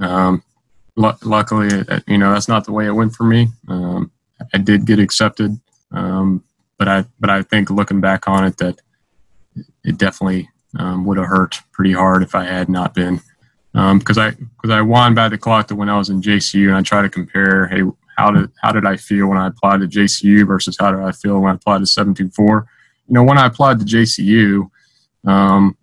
[0.00, 0.42] Um,
[1.00, 3.48] luckily, uh, you know that's not the way it went for me.
[3.68, 4.10] Um,
[4.54, 5.58] I did get accepted,
[5.92, 6.44] um,
[6.78, 8.80] but I but I think looking back on it, that
[9.84, 13.20] it definitely um, would have hurt pretty hard if I had not been.
[13.72, 16.68] Because um, I because I won by the clock that when I was in JCU,
[16.68, 17.82] and I try to compare, hey,
[18.16, 21.12] how did how did I feel when I applied to JCU versus how did I
[21.12, 22.66] feel when I applied to 724?
[23.06, 24.70] You know, when I applied to JCU,
[25.26, 25.76] um,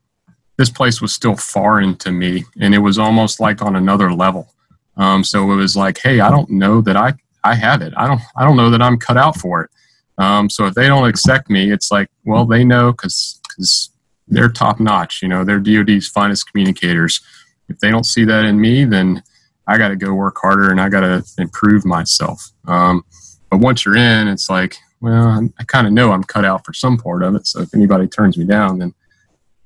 [0.58, 4.53] this place was still foreign to me, and it was almost like on another level.
[4.97, 7.93] Um, so it was like, hey, I don't know that I I have it.
[7.95, 9.69] I don't I don't know that I'm cut out for it.
[10.17, 13.91] Um, so if they don't accept me, it's like, well, they know because because
[14.27, 15.21] they're top notch.
[15.21, 17.21] You know, they're DoD's finest communicators.
[17.69, 19.21] If they don't see that in me, then
[19.67, 22.51] I got to go work harder and I got to improve myself.
[22.67, 23.03] Um,
[23.49, 26.73] but once you're in, it's like, well, I kind of know I'm cut out for
[26.73, 27.45] some part of it.
[27.45, 28.93] So if anybody turns me down, then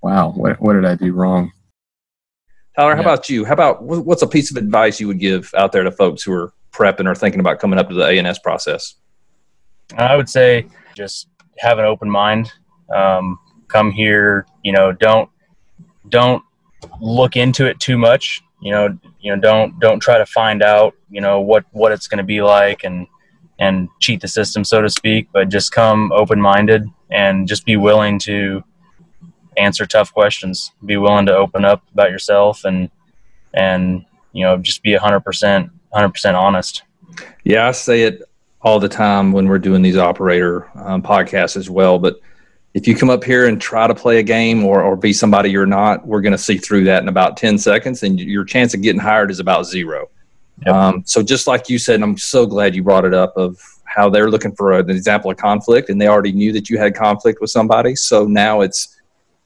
[0.01, 1.51] wow, what, what did I do wrong?
[2.75, 3.07] Tyler, how yeah.
[3.07, 3.45] about you?
[3.45, 6.31] How about what's a piece of advice you would give out there to folks who
[6.33, 8.95] are prepping or thinking about coming up to the ANS process?
[9.97, 12.51] I would say just have an open mind.
[12.93, 15.29] Um, come here, you know, don't
[16.09, 16.43] don't
[16.99, 18.41] look into it too much.
[18.61, 22.07] You know, you know, don't don't try to find out, you know, what what it's
[22.07, 23.07] going to be like and
[23.59, 25.27] and cheat the system, so to speak.
[25.33, 28.63] But just come open minded and just be willing to
[29.57, 30.71] answer tough questions.
[30.85, 32.89] Be willing to open up about yourself and
[33.53, 36.83] and you know just be hundred percent hundred percent honest.
[37.43, 38.23] Yeah, I say it
[38.61, 41.99] all the time when we're doing these operator um, podcasts as well.
[41.99, 42.19] But
[42.73, 45.49] if you come up here and try to play a game or, or be somebody
[45.49, 48.73] you're not, we're going to see through that in about 10 seconds, and your chance
[48.73, 50.09] of getting hired is about zero.
[50.65, 50.75] Yep.
[50.75, 53.59] Um, so, just like you said, and I'm so glad you brought it up of
[53.85, 56.95] how they're looking for an example of conflict, and they already knew that you had
[56.95, 57.95] conflict with somebody.
[57.95, 59.00] So now it's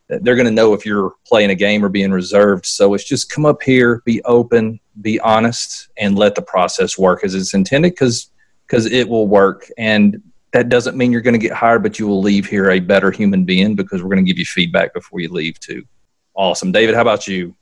[0.07, 2.65] they're going to know if you're playing a game or being reserved.
[2.65, 7.23] So it's just come up here, be open, be honest, and let the process work
[7.23, 8.29] as it's intended because
[8.67, 9.69] because it will work.
[9.77, 12.79] And that doesn't mean you're going to get hired, but you will leave here a
[12.79, 15.83] better human being because we're going to give you feedback before you leave too.
[16.33, 16.95] Awesome, David.
[16.95, 17.55] How about you?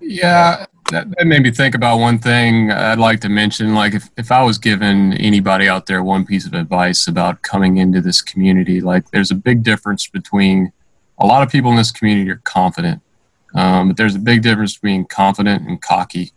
[0.00, 3.74] Yeah, that, that made me think about one thing I'd like to mention.
[3.74, 7.76] Like, if, if I was given anybody out there one piece of advice about coming
[7.78, 10.72] into this community, like, there's a big difference between
[11.18, 13.00] a lot of people in this community are confident
[13.56, 16.32] Um, but there's a big difference between confident and cocky.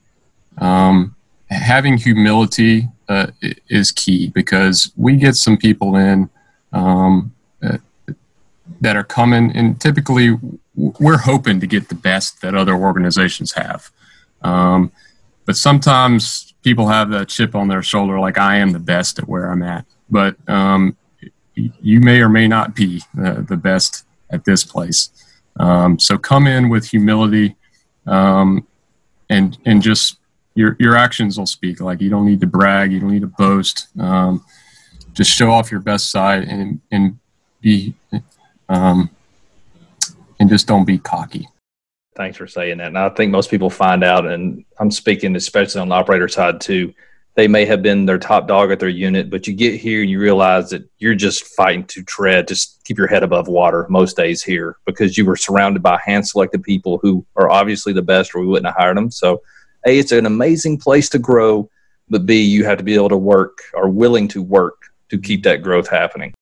[0.58, 1.16] Um,
[1.50, 3.28] having humility uh,
[3.68, 6.30] is key because we get some people in
[6.72, 7.78] um, uh,
[8.80, 10.38] that are coming, and typically
[10.76, 13.92] we're hoping to get the best that other organizations have.
[14.42, 14.92] Um,
[15.46, 19.28] but sometimes people have that chip on their shoulder, like I am the best at
[19.28, 19.86] where I'm at.
[20.10, 20.96] But um,
[21.56, 25.10] you may or may not be uh, the best at this place.
[25.60, 27.56] Um, so come in with humility,
[28.06, 28.66] um,
[29.30, 30.18] and and just
[30.56, 31.82] your your actions will speak.
[31.82, 33.88] Like you don't need to brag, you don't need to boast.
[34.00, 34.44] Um,
[35.14, 37.20] just show off your best side and and
[37.62, 37.94] be
[38.70, 39.10] um,
[40.40, 41.48] and just don't be cocky.
[42.16, 42.88] Thanks for saying that.
[42.88, 46.60] And I think most people find out, and I'm speaking especially on the operator side
[46.62, 46.94] too
[47.40, 50.10] they may have been their top dog at their unit, but you get here and
[50.10, 54.18] you realize that you're just fighting to tread, just keep your head above water most
[54.18, 58.36] days here because you were surrounded by hand selected people who are obviously the best
[58.36, 59.10] or we wouldn't have hired them.
[59.10, 59.42] So,
[59.88, 61.70] A, it's an amazing place to grow,
[62.10, 64.76] but B, you have to be able to work or willing to work
[65.08, 66.34] to keep that growth happening.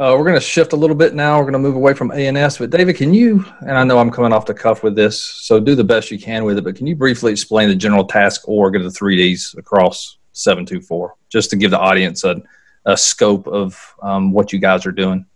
[0.00, 1.38] Uh, we're going to shift a little bit now.
[1.38, 2.58] We're going to move away from ANS.
[2.58, 3.44] But David, can you?
[3.62, 6.20] And I know I'm coming off the cuff with this, so do the best you
[6.20, 6.62] can with it.
[6.62, 11.50] But can you briefly explain the general task org of the 3Ds across 724, just
[11.50, 12.40] to give the audience a,
[12.84, 15.26] a scope of um, what you guys are doing?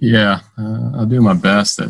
[0.00, 1.80] Yeah, uh, I'll do my best.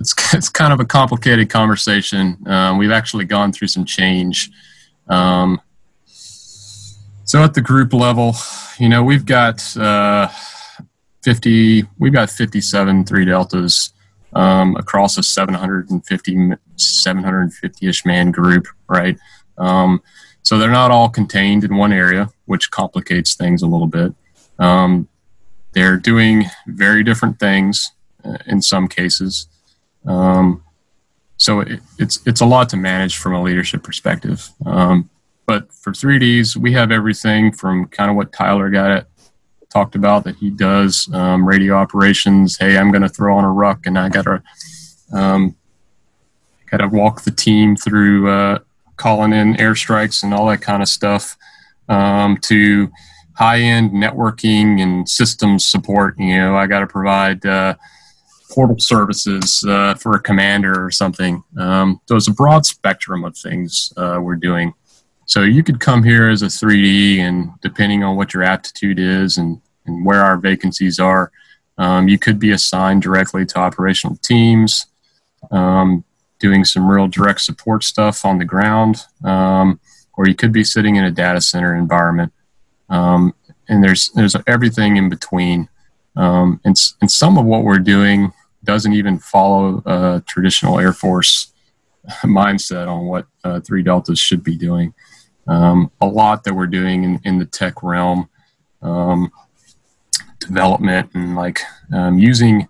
[0.00, 2.38] It's it's kind of a complicated conversation.
[2.48, 4.50] Um, we've actually gone through some change.
[5.06, 5.60] Um,
[6.06, 8.34] so at the group level,
[8.80, 9.76] you know, we've got.
[11.26, 13.92] Uh, 50, we've got 57 three deltas
[14.34, 16.34] um, across a 750,
[16.76, 19.18] 750-ish man group, right?
[19.58, 20.02] Um,
[20.42, 24.14] so they're not all contained in one area, which complicates things a little bit.
[24.58, 25.08] Um,
[25.72, 27.90] they're doing very different things
[28.24, 29.48] uh, in some cases.
[30.06, 30.62] Um,
[31.38, 34.48] so it, it's it's a lot to manage from a leadership perspective.
[34.64, 35.10] Um,
[35.46, 39.08] but for 3Ds, we have everything from kind of what Tyler got at
[39.76, 42.56] talked about that he does um, radio operations.
[42.56, 44.42] Hey, I'm going to throw on a ruck, and I got to
[45.12, 45.54] um,
[46.70, 48.60] got to walk the team through uh,
[48.96, 51.36] calling in airstrikes and all that kind of stuff.
[51.90, 52.90] Um, to
[53.36, 56.18] high end networking and systems support.
[56.18, 57.74] You know, I got to provide uh,
[58.50, 61.44] portal services uh, for a commander or something.
[61.58, 64.72] Um, so it's a broad spectrum of things uh, we're doing.
[65.26, 69.36] So you could come here as a 3D, and depending on what your aptitude is
[69.36, 71.30] and and where our vacancies are.
[71.78, 74.86] Um, you could be assigned directly to operational teams,
[75.50, 76.04] um,
[76.38, 79.80] doing some real direct support stuff on the ground, um,
[80.16, 82.32] or you could be sitting in a data center environment.
[82.88, 83.34] Um,
[83.68, 85.68] and there's there's everything in between.
[86.16, 88.32] Um, and, and some of what we're doing
[88.64, 91.52] doesn't even follow a traditional Air Force
[92.22, 94.94] mindset on what uh, three deltas should be doing.
[95.46, 98.28] Um, a lot that we're doing in, in the tech realm
[100.38, 101.60] development and like
[101.92, 102.68] um, using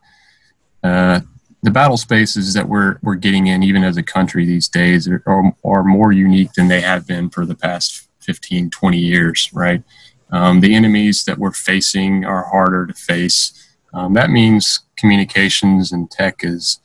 [0.82, 1.20] uh,
[1.62, 5.22] the battle spaces that we're we're getting in, even as a country these days, are,
[5.64, 9.82] are more unique than they have been for the past 15, 20 years, right?
[10.30, 13.52] Um, the enemies that we're facing are harder to face.
[13.94, 16.80] Um, that means communications and tech is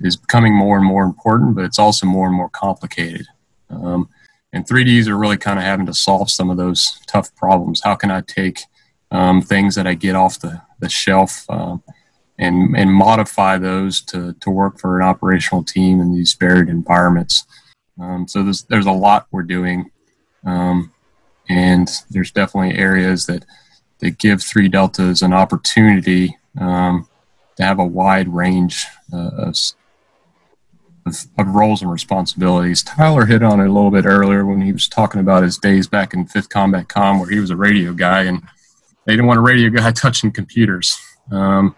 [0.00, 3.26] is becoming more and more important, but it's also more and more complicated.
[3.70, 4.08] Um,
[4.52, 7.80] and 3Ds are really kind of having to solve some of those tough problems.
[7.82, 8.64] How can I take
[9.12, 11.82] um, things that I get off the, the shelf um,
[12.38, 17.44] and, and modify those to, to work for an operational team in these varied environments.
[18.00, 19.90] Um, so there's, there's a lot we're doing.
[20.44, 20.92] Um,
[21.48, 23.44] and there's definitely areas that,
[23.98, 27.06] that give three deltas an opportunity um,
[27.56, 29.56] to have a wide range uh, of,
[31.04, 32.82] of, of, roles and responsibilities.
[32.82, 35.86] Tyler hit on it a little bit earlier when he was talking about his days
[35.86, 38.42] back in 5th Combat Com where he was a radio guy and
[39.04, 40.96] they didn't want a radio guy touching computers.
[41.30, 41.74] Um,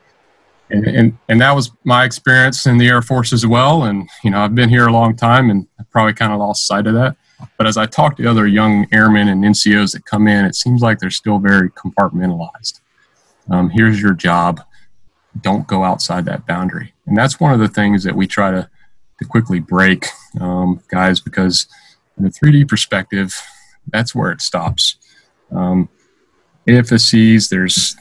[0.70, 3.84] and, and, and that was my experience in the Air Force as well.
[3.84, 6.86] And, you know, I've been here a long time and probably kind of lost sight
[6.86, 7.16] of that.
[7.58, 10.82] But as I talk to other young airmen and NCOs that come in, it seems
[10.82, 12.80] like they're still very compartmentalized.
[13.50, 14.62] Um, here's your job.
[15.40, 16.94] Don't go outside that boundary.
[17.06, 18.68] And that's one of the things that we try to,
[19.18, 20.06] to quickly break,
[20.40, 21.66] um, guys, because
[22.18, 23.34] in a 3D perspective,
[23.88, 24.96] that's where it stops.
[25.50, 25.88] Um,
[26.66, 27.96] AFSCs, there's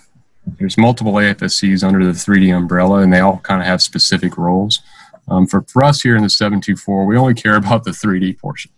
[0.59, 4.82] there's multiple AFSCs under the 3D umbrella, and they all kind of have specific roles.
[5.30, 8.70] Um, for, for us here in the 724, we only care about the 3D portion.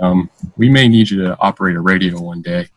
[0.00, 2.68] Um, we may need you to operate a radio one day,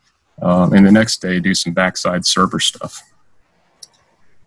[0.41, 3.01] um, and the next day do some backside server stuff.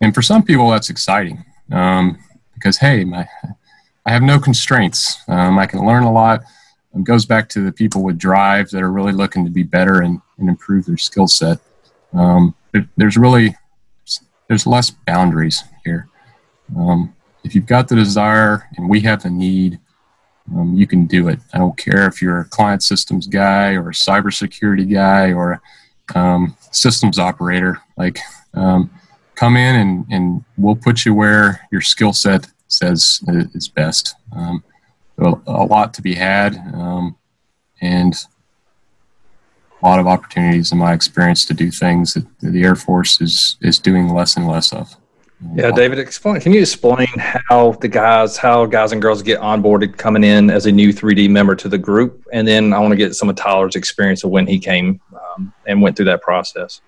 [0.00, 2.18] And for some people, that's exciting um,
[2.54, 3.28] because hey, my
[4.04, 5.16] I have no constraints.
[5.28, 6.42] Um, I can learn a lot.
[6.94, 10.02] It goes back to the people with drive that are really looking to be better
[10.02, 11.58] and, and improve their skill set.
[12.12, 12.54] Um,
[12.96, 13.54] there's really
[14.48, 16.08] there's less boundaries here.
[16.76, 19.78] Um, if you've got the desire and we have the need,
[20.54, 21.38] um, you can do it.
[21.52, 25.52] I don't care if you're a client systems guy or a cybersecurity guy or
[26.14, 27.78] a um, systems operator.
[27.96, 28.18] Like,
[28.54, 28.90] um,
[29.34, 33.22] come in and, and we'll put you where your skill set says
[33.54, 34.14] is best.
[34.34, 34.62] Um,
[35.18, 37.16] a lot to be had, um,
[37.80, 38.14] and
[39.82, 43.56] a lot of opportunities in my experience to do things that the Air Force is
[43.60, 44.96] is doing less and less of.
[45.54, 46.40] Yeah, David, explain.
[46.40, 50.66] Can you explain how the guys, how guys and girls get onboarded coming in as
[50.66, 53.34] a new 3D member to the group, and then I want to get some of
[53.34, 56.80] Tyler's experience of when he came um, and went through that process.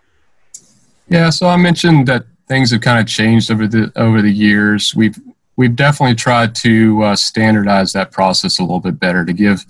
[1.09, 4.95] Yeah, so I mentioned that things have kind of changed over the over the years.
[4.95, 5.18] We've
[5.57, 9.64] we've definitely tried to uh, standardize that process a little bit better to give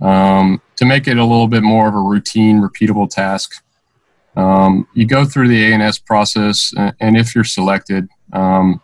[0.00, 3.62] um, to make it a little bit more of a routine, repeatable task.
[4.36, 8.80] Um, you go through the ANS process, and if you're selected, um,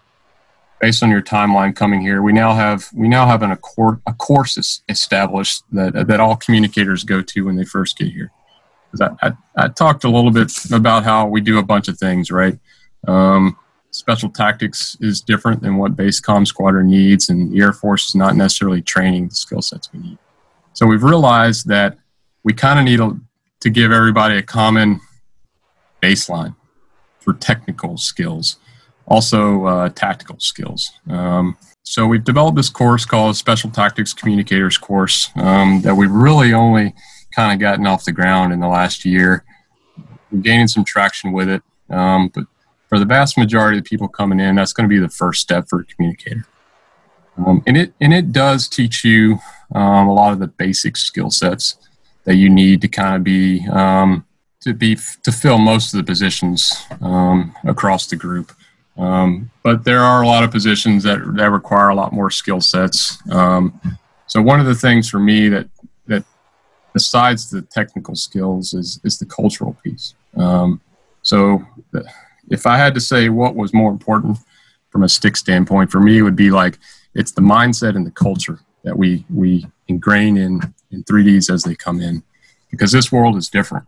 [0.81, 3.59] based on your timeline coming here, we now have we now have an, a,
[4.07, 8.33] a course established that that all communicators go to when they first get here.
[9.01, 12.31] I, I, I, talked a little bit about how we do a bunch of things,
[12.31, 12.59] right?
[13.09, 13.57] Um,
[13.91, 18.15] special tactics is different than what base comm squadron needs, and the Air Force is
[18.15, 20.19] not necessarily training the skill sets we need.
[20.75, 21.97] So we've realized that
[22.43, 23.19] we kind of need a,
[23.61, 25.01] to give everybody a common
[26.03, 26.55] baseline
[27.21, 28.59] for technical skills,
[29.07, 30.91] also uh, tactical skills.
[31.09, 36.53] Um, so we've developed this course called Special Tactics Communicators course um, that we've really
[36.53, 36.93] only
[37.35, 39.45] kind of gotten off the ground in the last year.
[40.31, 42.45] We're gaining some traction with it, um, but
[42.89, 45.69] for the vast majority of people coming in, that's going to be the first step
[45.69, 46.47] for a communicator.
[47.37, 49.39] Um, and it and it does teach you
[49.75, 51.77] um, a lot of the basic skill sets
[52.25, 54.25] that you need to kind of be um,
[54.61, 58.53] to be to fill most of the positions um, across the group.
[58.97, 62.61] Um, but there are a lot of positions that that require a lot more skill
[62.61, 63.19] sets.
[63.31, 63.81] Um,
[64.27, 65.69] so one of the things for me that
[66.07, 66.25] that
[66.93, 70.15] besides the technical skills is is the cultural piece.
[71.23, 71.67] so
[72.51, 74.39] if I had to say what was more important
[74.91, 76.79] from a stick standpoint, for me, would be like
[77.15, 80.61] it's the mindset and the culture that we we ingrain in
[80.91, 82.23] in 3ds as they come in
[82.71, 83.87] because this world is different.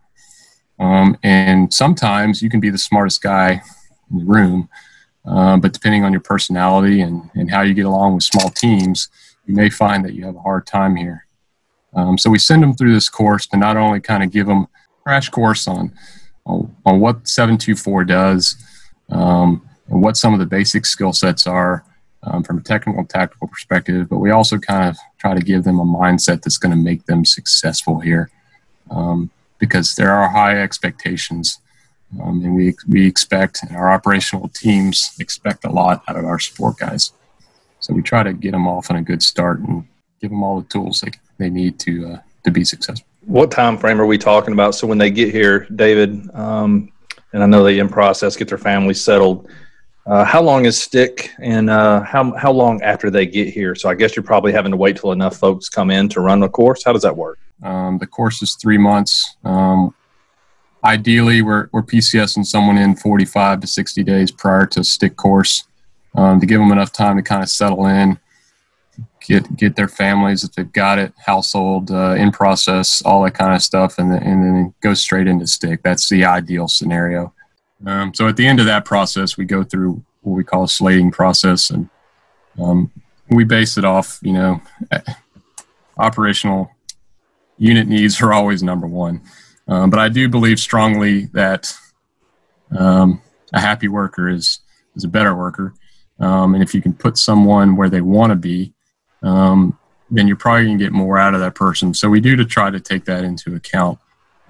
[0.79, 3.63] Um, and sometimes you can be the smartest guy
[4.11, 4.69] in the room
[5.27, 9.09] uh, but depending on your personality and, and how you get along with small teams
[9.47, 11.27] you may find that you have a hard time here.
[11.95, 14.67] Um, so we send them through this course to not only kind of give them
[15.03, 15.93] crash course on
[16.45, 18.57] on, on what 724 does
[19.11, 21.85] um, and what some of the basic skill sets are
[22.27, 25.65] um, from a technical and tactical perspective, but we also kind of try to give
[25.65, 28.31] them a mindset that's going to make them successful here
[28.91, 31.61] um, because there are high expectations.
[32.23, 36.39] Um, and we, we expect, and our operational teams expect a lot out of our
[36.39, 37.13] support guys.
[37.81, 39.87] So we try to get them off on a good start and
[40.21, 43.07] give them all the tools they, they need to, uh, to be successful.
[43.25, 44.75] What time frame are we talking about?
[44.77, 46.93] So when they get here, David, um,
[47.33, 49.49] and I know they in process get their families settled
[50.07, 53.75] uh, how long is stick and uh, how, how long after they get here?
[53.75, 56.41] So I guess you're probably having to wait till enough folks come in to run
[56.41, 56.85] the course.
[56.85, 57.39] How does that work?
[57.63, 59.37] Um, the course is three months.
[59.45, 59.95] Um,
[60.85, 65.65] ideally, we're, we're PCSing someone in 45 to 60 days prior to stick course
[66.15, 68.19] um, to give them enough time to kind of settle in,
[69.27, 73.55] get get their families if they've got it, household uh, in process, all that kind
[73.55, 75.83] of stuff, and then, and then go straight into stick.
[75.83, 77.35] That's the ideal scenario.
[77.85, 80.69] Um, so at the end of that process, we go through what we call a
[80.69, 81.89] slating process, and
[82.61, 82.91] um,
[83.31, 84.61] we base it off, you know,
[85.99, 86.71] operational
[87.59, 89.21] unit needs are always number one.
[89.69, 91.73] Um, but I do believe strongly that
[92.77, 93.21] um,
[93.53, 94.61] a happy worker is
[94.95, 95.75] is a better worker,
[96.21, 98.73] um, and if you can put someone where they want to be,
[99.23, 99.79] um,
[100.11, 101.93] then you're probably going to get more out of that person.
[101.93, 103.99] So we do to try to take that into account.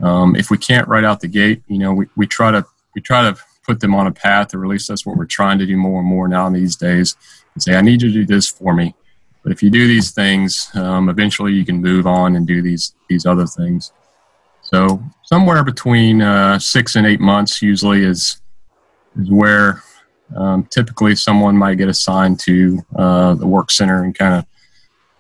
[0.01, 2.65] if we can't right out the gate, you know, we, we try to
[2.97, 5.59] we try to put them on a path, or at least that's what we're trying
[5.59, 7.15] to do more and more now in these days.
[7.55, 8.95] And say, I need you to do this for me.
[9.43, 12.95] But if you do these things, um, eventually you can move on and do these
[13.09, 13.93] these other things.
[14.63, 18.41] So somewhere between uh, six and eight months usually is
[19.21, 19.83] is where
[20.35, 24.47] um, typically someone might get assigned to uh, the work center and kind of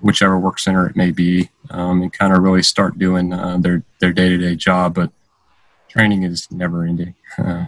[0.00, 3.84] whichever work center it may be, um, and kind of really start doing uh, their
[4.00, 4.94] their day to day job.
[4.94, 5.12] But
[5.96, 7.14] training is never ending.
[7.38, 7.66] Uh,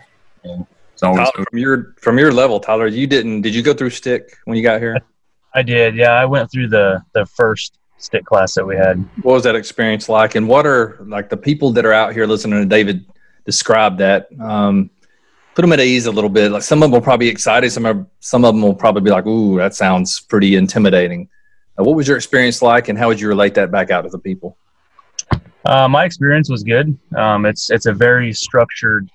[0.95, 2.87] it's always Tyler, from your from your level, Tyler.
[2.87, 3.43] You didn't?
[3.43, 4.97] Did you go through stick when you got here?
[5.55, 5.95] I did.
[5.95, 8.97] Yeah, I went through the the first stick class that we had.
[9.22, 10.37] What was that experience like?
[10.37, 13.05] And what are like the people that are out here listening to David
[13.45, 14.29] describe that?
[14.41, 14.91] Um,
[15.55, 16.51] put them at ease a little bit.
[16.51, 17.70] Like some of them will probably be excited.
[17.70, 21.29] Some are, some of them will probably be like, "Ooh, that sounds pretty intimidating."
[21.79, 24.09] Uh, what was your experience like, and how would you relate that back out to
[24.09, 24.57] the people?
[25.69, 26.99] Uh, my experience was good.
[27.14, 29.11] Um, it's it's a very structured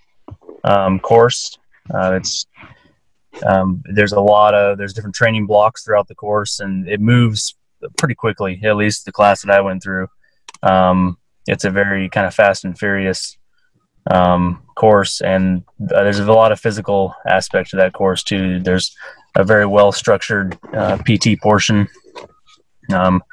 [0.64, 1.58] um, course.
[1.91, 2.45] Uh, it's
[3.43, 7.56] um, there's a lot of there's different training blocks throughout the course, and it moves
[7.97, 8.62] pretty quickly.
[8.64, 10.08] At least the class that I went through,
[10.62, 13.36] um, it's a very kind of fast and furious
[14.12, 18.60] um, course, and uh, there's a lot of physical aspect to that course too.
[18.60, 18.95] There's
[19.36, 21.88] a very well structured uh, PT portion,
[22.93, 23.24] um,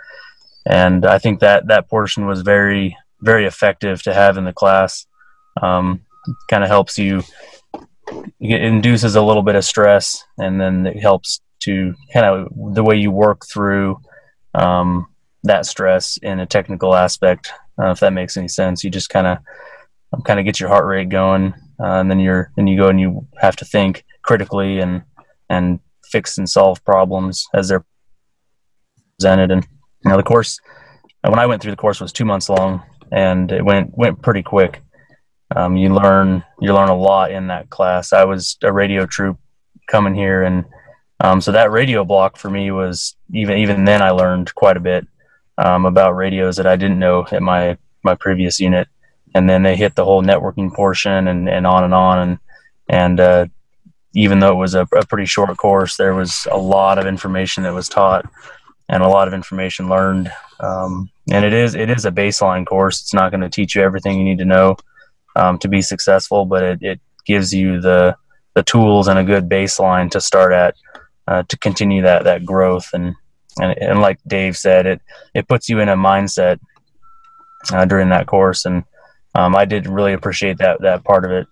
[0.65, 5.07] and I think that that portion was very very effective to have in the class.
[5.61, 6.03] Um,
[6.49, 7.23] kind of helps you
[8.41, 12.83] it induces a little bit of stress and then it helps to kind of the
[12.83, 14.01] way you work through
[14.55, 15.07] um,
[15.45, 18.85] that stress in a technical aspect uh, if that makes any sense.
[18.85, 19.39] You just kind of
[20.13, 22.89] um, kind of get your heart rate going uh, and then you're then you go
[22.89, 25.03] and you have to think critically and
[25.49, 27.85] and fix and solve problems as they're
[29.19, 29.51] presented.
[29.51, 29.67] And
[30.05, 30.59] you the course
[31.23, 34.43] when i went through the course was two months long and it went went pretty
[34.43, 34.83] quick
[35.55, 38.13] um, you learn you learn a lot in that class.
[38.13, 39.39] I was a radio troop
[39.89, 40.65] coming here, and
[41.19, 44.81] um, so that radio block for me was even even then I learned quite a
[44.81, 45.07] bit
[45.59, 48.89] um, about radios that I didn't know at my my previous unit.
[49.33, 52.39] And then they hit the whole networking portion and, and on and on and
[52.89, 53.47] and uh,
[54.15, 57.63] even though it was a, a pretty short course, there was a lot of information
[57.63, 58.29] that was taught
[58.91, 60.31] and a lot of information learned.
[60.59, 63.01] Um, and it is it is a baseline course.
[63.01, 64.77] It's not going to teach you everything you need to know
[65.37, 68.17] um, to be successful, but it, it gives you the
[68.55, 70.75] the tools and a good baseline to start at
[71.29, 73.15] uh, to continue that that growth and,
[73.61, 75.01] and and like Dave said, it
[75.35, 76.59] it puts you in a mindset
[77.73, 78.85] uh, during that course, and
[79.37, 81.47] um, I did really appreciate that that part of it.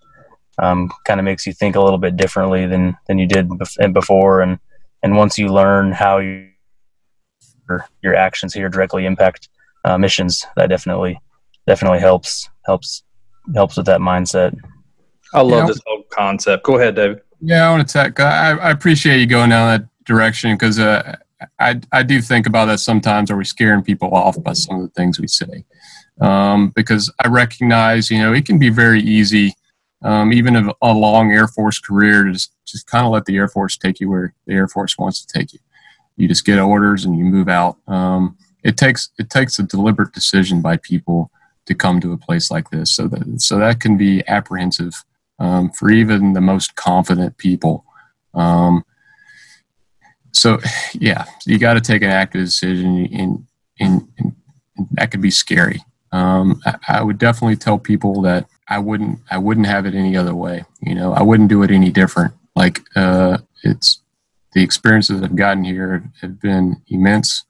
[0.57, 3.49] Um, kind of makes you think a little bit differently than than you did
[3.93, 4.59] before, and
[5.03, 6.48] and once you learn how you,
[7.69, 9.49] your, your actions here directly impact
[9.85, 11.19] uh, missions, that definitely
[11.67, 13.03] definitely helps helps
[13.55, 14.57] helps with that mindset.
[15.33, 16.63] I love this whole concept.
[16.63, 17.21] Go ahead, David.
[17.39, 18.19] Yeah, I want to tech.
[18.19, 21.15] I, I appreciate you going down that direction because uh,
[21.59, 23.31] I I do think about that sometimes.
[23.31, 25.65] Are we scaring people off by some of the things we say?
[26.19, 29.53] Um, because I recognize, you know, it can be very easy,
[30.01, 33.37] um, even a, a long Air Force career, to just, just kind of let the
[33.37, 35.59] Air Force take you where the Air Force wants to take you.
[36.19, 37.77] You just get orders and you move out.
[37.87, 41.31] Um, it takes it takes a deliberate decision by people
[41.65, 42.93] to come to a place like this.
[42.93, 45.03] So that so that can be apprehensive
[45.39, 47.85] um, for even the most confident people.
[48.33, 48.83] Um,
[50.33, 50.59] so
[50.93, 53.45] yeah, you got to take an active decision, and,
[53.79, 54.35] and,
[54.91, 55.83] that could be scary.
[56.13, 60.15] Um, I, I, would definitely tell people that I wouldn't I wouldn't have it any
[60.15, 60.63] other way.
[60.81, 62.33] You know, I wouldn't do it any different.
[62.55, 64.01] Like uh, it's
[64.59, 67.45] the experiences I've gotten here have been immense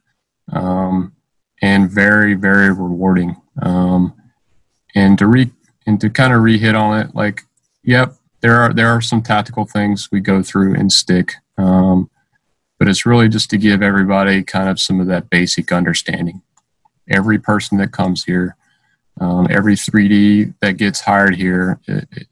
[0.53, 1.13] um,
[1.59, 3.35] and very very rewarding.
[3.63, 4.13] Um,
[4.93, 5.49] and to re
[5.87, 7.41] and to kind of re-hit on it, like,
[7.83, 12.11] yep, there are there are some tactical things we go through and stick, um,
[12.77, 16.43] but it's really just to give everybody kind of some of that basic understanding.
[17.09, 18.55] Every person that comes here,
[19.19, 21.79] um, every 3D that gets hired here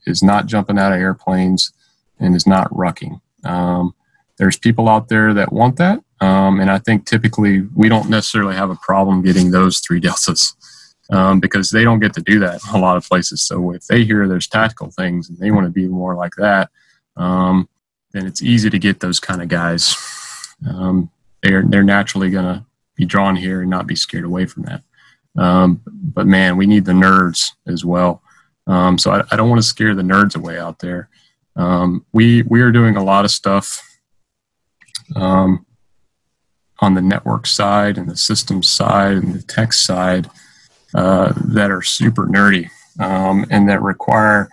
[0.05, 1.73] is not jumping out of airplanes
[2.19, 3.19] and is not rucking.
[3.43, 3.95] Um,
[4.37, 8.55] there's people out there that want that, um, and I think typically we don't necessarily
[8.55, 10.55] have a problem getting those three deltas
[11.09, 13.41] um, because they don't get to do that a lot of places.
[13.41, 16.69] So if they hear there's tactical things and they want to be more like that,
[17.15, 17.69] um,
[18.13, 19.95] then it's easy to get those kind of guys.
[20.67, 21.11] Um,
[21.43, 22.65] they're they're naturally going to
[22.95, 24.81] be drawn here and not be scared away from that.
[25.37, 28.23] Um, but man, we need the nerds as well.
[28.65, 31.09] Um, so I, I, don't want to scare the nerds away out there.
[32.11, 33.86] We we are doing a lot of stuff
[35.15, 40.29] on the network side and the systems side and the tech side
[40.93, 44.49] uh, that are super nerdy um, and that require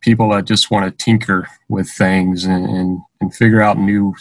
[0.00, 4.14] people that just want to tinker with things and, and, and, figure out new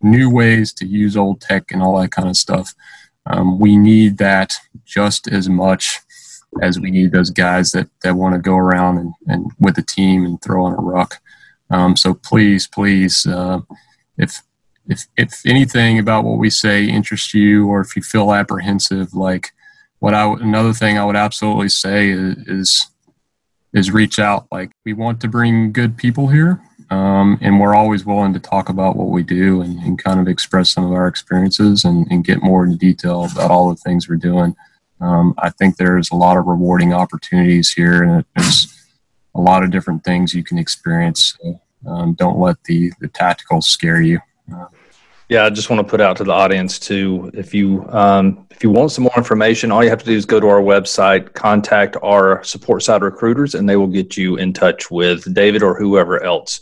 [0.00, 2.74] new ways to use old tech and all that kind of stuff.
[3.26, 4.54] Um, we need that
[4.84, 6.00] just as much
[6.62, 9.82] as we need those guys that, that want to go around and, and with the
[9.82, 11.20] team and throw on a ruck.
[11.70, 13.60] Um, so please, please, uh,
[14.18, 14.42] if
[14.90, 19.52] if if anything about what we say interests you, or if you feel apprehensive, like
[20.00, 22.90] what I another thing I would absolutely say is
[23.72, 24.48] is, reach out.
[24.50, 26.60] Like we want to bring good people here.
[26.90, 30.26] Um, and we're always willing to talk about what we do and, and kind of
[30.26, 34.08] express some of our experiences and, and, get more into detail about all the things
[34.08, 34.56] we're doing.
[35.00, 38.76] Um, I think there's a lot of rewarding opportunities here, and there's
[39.36, 41.38] a lot of different things you can experience.
[41.40, 44.18] So, um, don't let the the tactical scare you.
[44.52, 44.66] Uh,
[45.30, 47.30] yeah, I just want to put out to the audience too.
[47.32, 50.26] If you um, if you want some more information, all you have to do is
[50.26, 54.52] go to our website, contact our support side recruiters, and they will get you in
[54.52, 56.60] touch with David or whoever else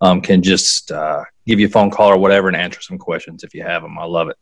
[0.00, 3.42] um, can just uh, give you a phone call or whatever and answer some questions
[3.42, 3.98] if you have them.
[3.98, 4.36] I love it.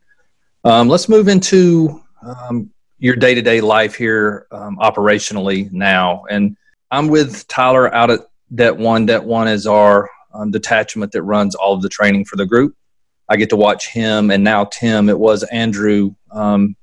[0.64, 6.58] Um, let's move into um, your day to day life here um, operationally now, and
[6.90, 8.20] I'm with Tyler out at
[8.54, 9.06] Det One.
[9.06, 12.76] Det One is our um, detachment that runs all of the training for the group
[13.32, 15.08] I get to watch him, and now Tim.
[15.08, 16.14] It was Andrew.
[16.30, 16.76] Um,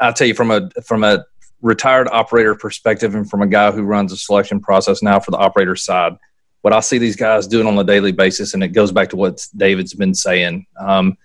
[0.00, 1.24] I'll tell you from a from a
[1.62, 5.36] retired operator perspective, and from a guy who runs a selection process now for the
[5.36, 6.14] operator side,
[6.62, 9.16] what I see these guys doing on a daily basis, and it goes back to
[9.16, 10.66] what David's been saying.
[10.76, 11.16] Um,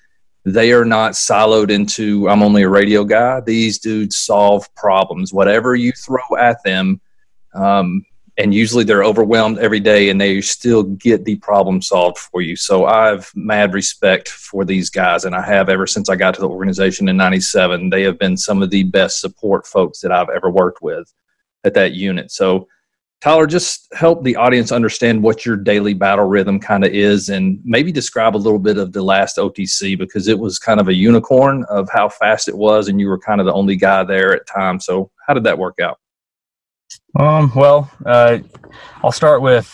[0.45, 3.41] they are not siloed into I'm only a radio guy.
[3.41, 5.33] These dudes solve problems.
[5.33, 7.01] Whatever you throw at them,
[7.55, 8.05] um,
[8.39, 12.55] and usually they're overwhelmed every day and they still get the problem solved for you.
[12.55, 16.41] So i've mad respect for these guys and i have ever since i got to
[16.41, 20.29] the organization in 97 they have been some of the best support folks that i've
[20.29, 21.13] ever worked with
[21.65, 22.31] at that unit.
[22.31, 22.67] So
[23.21, 27.59] tyler just help the audience understand what your daily battle rhythm kind of is and
[27.65, 30.93] maybe describe a little bit of the last otc because it was kind of a
[30.93, 34.33] unicorn of how fast it was and you were kind of the only guy there
[34.33, 34.79] at time.
[34.79, 35.99] So how did that work out
[37.17, 38.39] um, well, uh,
[39.03, 39.67] I'll start with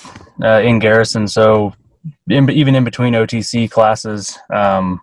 [0.43, 1.27] uh, in garrison.
[1.27, 1.73] So,
[2.29, 5.01] in, even in between OTC classes, um,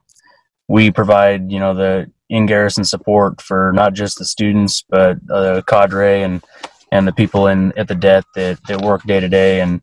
[0.69, 5.63] we provide you know the in garrison support for not just the students but the
[5.67, 6.43] cadre and
[6.91, 9.61] and the people in at the det that that work day to day.
[9.61, 9.83] And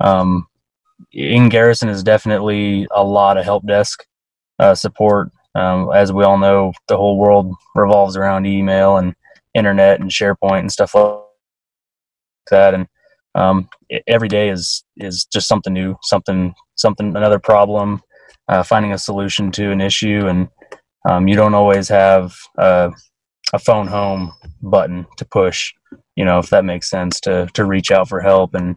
[0.00, 0.46] um,
[1.12, 4.06] in garrison is definitely a lot of help desk
[4.58, 5.30] uh, support.
[5.54, 9.14] Um, as we all know, the whole world revolves around email and
[9.54, 11.18] internet and SharePoint and stuff like
[12.50, 12.74] that.
[12.74, 12.86] And
[13.34, 13.68] um,
[14.06, 18.02] every day is is just something new something something another problem
[18.48, 20.26] uh, finding a solution to an issue.
[20.26, 20.48] And
[21.08, 24.32] um, you don't always have a phone home
[24.62, 25.72] button to push
[26.16, 28.54] you know if that makes sense to to reach out for help.
[28.54, 28.76] And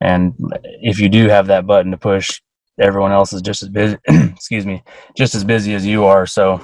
[0.00, 0.34] and
[0.82, 2.40] if you do have that button to push
[2.80, 4.82] everyone else is just as busy excuse me
[5.16, 6.26] just as busy as you are.
[6.26, 6.60] So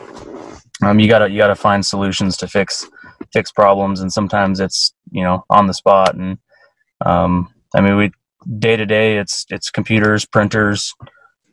[0.83, 2.89] um, you gotta you gotta find solutions to fix
[3.35, 6.15] fix problems and sometimes it's you know on the spot.
[6.15, 6.39] And
[7.05, 8.13] um, i mean we
[8.59, 10.95] day to day it's it's computers printers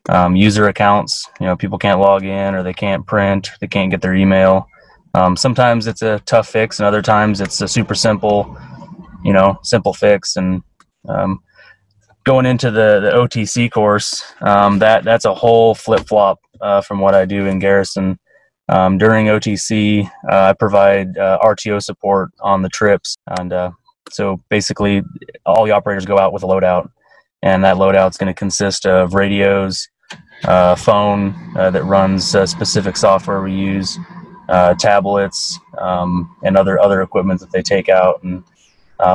[0.10, 1.28] um, user accounts.
[1.40, 4.68] You know people can't log in or they can't print they can't get their email.
[5.14, 8.58] Um, sometimes it's a tough fix and other times it's a super simple
[9.24, 10.38] you know simple fix.
[10.38, 10.64] And
[11.10, 11.42] um,
[12.24, 17.16] going into the, the otc course um, that that's a whole flip-flop uh, from what
[17.16, 18.20] i do in garrison
[18.72, 23.72] um, during OTC, uh, I provide uh, RTO support on the trips, and uh,
[24.10, 25.04] so basically,
[25.46, 26.90] all the operators go out with a loadout,
[27.44, 29.90] and that loadout is going to consist of radios,
[30.46, 34.00] uh, phone uh, that runs uh, specific software we use,
[34.80, 38.24] tablets, um, and other other equipment that they take out.
[38.24, 38.42] And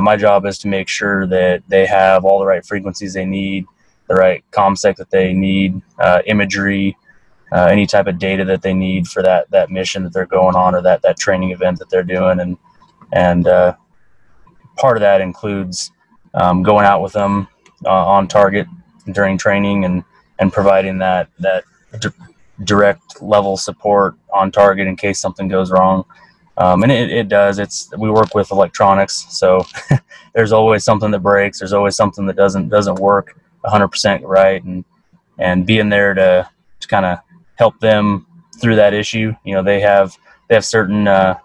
[0.02, 3.64] my job is to make sure that they have all the right frequencies they need,
[4.06, 5.80] the right comsec that they need,
[6.26, 6.94] imagery
[7.52, 10.56] uh, any type of data that they need for that that mission that they're going
[10.56, 12.40] on or that that training event that they're doing.
[12.40, 12.56] And
[13.12, 13.74] and uh,
[14.76, 15.92] part of that includes
[16.34, 17.48] um, going out with them
[17.84, 18.66] uh, on target
[19.12, 20.04] during training and
[20.38, 21.64] and providing that that
[22.00, 22.08] d-
[22.64, 26.04] direct level support on target in case something goes wrong.
[26.58, 27.58] Um, and it, it does.
[27.58, 29.64] It's we work with electronics so
[30.34, 31.58] there's always something that breaks.
[31.58, 34.62] There's always something that doesn't doesn't work 100% right.
[34.64, 34.84] And
[35.38, 36.48] and being there to,
[36.80, 37.18] to kind of
[37.56, 38.26] help them
[38.60, 39.34] through that issue.
[39.44, 40.16] You know, they have
[40.48, 41.38] they have certain uh,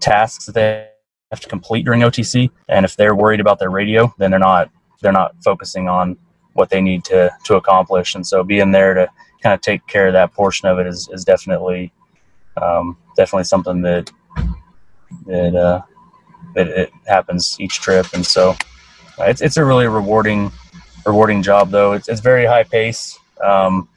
[0.00, 0.88] tasks that they
[1.30, 4.70] have to complete during OTC, and if they're worried about their radio, then they're not
[5.02, 6.16] they're not focusing on
[6.54, 8.14] what they need to to accomplish.
[8.14, 9.08] And so, being there to
[9.42, 11.92] kind of take care of that portion of it is is definitely
[12.60, 14.10] um, definitely something that
[15.26, 15.82] that uh,
[16.54, 18.06] that it happens each trip.
[18.14, 18.56] And so,
[19.18, 20.50] it's it's a really rewarding
[21.04, 21.92] rewarding job though.
[21.92, 23.18] It's it's very high pace.
[23.44, 23.88] Um,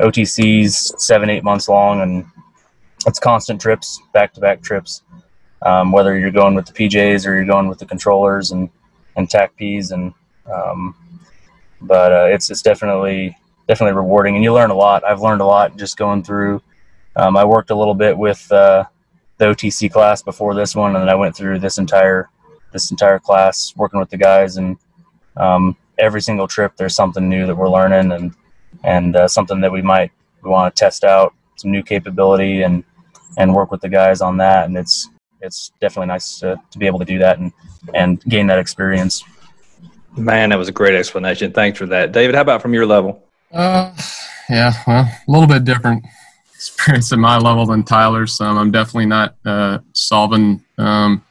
[0.00, 2.26] OTCs seven, eight months long, and
[3.06, 5.02] it's constant trips, back to back trips.
[5.62, 8.68] Um, whether you're going with the PJs or you're going with the controllers and
[9.16, 10.12] and TACPs, and
[10.52, 10.94] um,
[11.80, 13.36] but uh, it's it's definitely
[13.66, 15.04] definitely rewarding, and you learn a lot.
[15.04, 16.62] I've learned a lot just going through.
[17.16, 18.84] Um, I worked a little bit with uh,
[19.38, 22.28] the OTC class before this one, and then I went through this entire
[22.72, 24.76] this entire class working with the guys, and
[25.38, 28.34] um, every single trip there's something new that we're learning and
[28.84, 30.10] and uh, something that we might
[30.42, 32.84] we want to test out some new capability and
[33.38, 35.08] and work with the guys on that and it's
[35.42, 37.52] it's definitely nice to, to be able to do that and
[37.94, 39.24] and gain that experience.
[40.16, 41.52] Man that was a great explanation.
[41.52, 42.12] Thanks for that.
[42.12, 43.22] David how about from your level?
[43.52, 43.94] Uh
[44.48, 46.04] yeah well a little bit different
[46.54, 48.40] experience at my level than tyler's.
[48.40, 51.22] Um, i'm definitely not uh, solving um,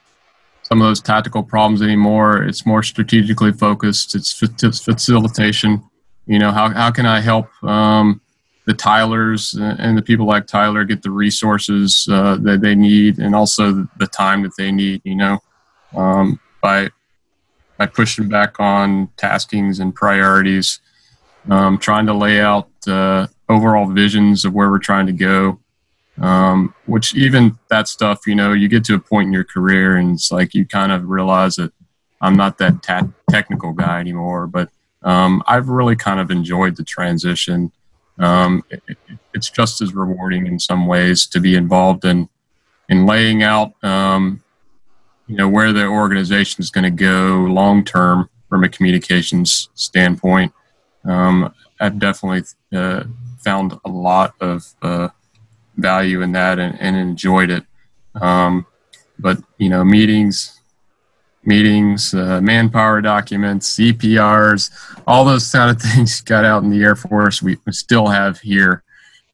[0.68, 2.44] some of those tactical problems anymore.
[2.44, 4.16] It's more strategically focused.
[4.16, 5.84] It's facilitation
[6.28, 8.22] you know how, how can i help um,
[8.66, 13.36] the Tylers and the people like Tyler get the resources uh, that they need and
[13.36, 15.40] also the time that they need, you know,
[15.96, 16.90] um, by,
[17.78, 20.80] by pushing back on taskings and priorities,
[21.50, 25.60] um, trying to lay out uh, overall visions of where we're trying to go.
[26.18, 29.98] Um, which even that stuff, you know, you get to a point in your career
[29.98, 31.74] and it's like you kind of realize that
[32.22, 34.70] I'm not that ta- technical guy anymore, but
[35.06, 37.72] um, I've really kind of enjoyed the transition
[38.18, 38.98] um, it,
[39.34, 42.30] it's just as rewarding in some ways to be involved in
[42.88, 44.44] in laying out um,
[45.28, 50.54] you know where the organization is going to go long term from a communications standpoint.
[51.04, 52.44] Um, I've definitely
[52.74, 53.04] uh,
[53.44, 55.10] found a lot of uh,
[55.76, 57.66] value in that and, and enjoyed it.
[58.16, 58.66] Um,
[59.20, 60.55] but you know, meetings
[61.46, 64.72] meetings, uh, manpower documents, CPRs,
[65.08, 67.42] all those kind of things got out in the Air Force.
[67.42, 68.84] We still have here.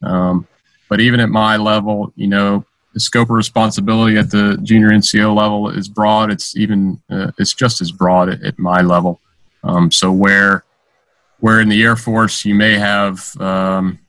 [0.02, 0.48] Um,
[0.90, 5.34] but even at my level, you know, the scope of responsibility at the junior NCO
[5.36, 6.32] level is broad.
[6.32, 9.20] It's even uh, it's just as broad at, at my level.
[9.64, 10.64] Um, so where
[11.40, 14.00] where in the Air Force you may have um,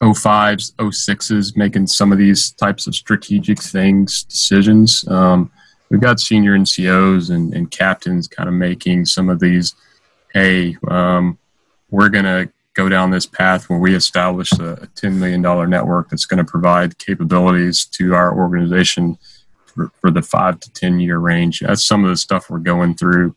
[0.00, 5.06] 05s, 06s making some of these types of strategic things, decisions.
[5.08, 5.50] Um,
[5.88, 9.74] we've got senior NCOs and, and captains kind of making some of these,
[10.32, 11.38] hey, um,
[11.90, 16.10] we're going to go down this path where we establish a, a $10 million network
[16.10, 19.16] that's going to provide capabilities to our organization
[19.64, 21.60] for, for, the five to 10 year range.
[21.60, 23.34] That's some of the stuff we're going through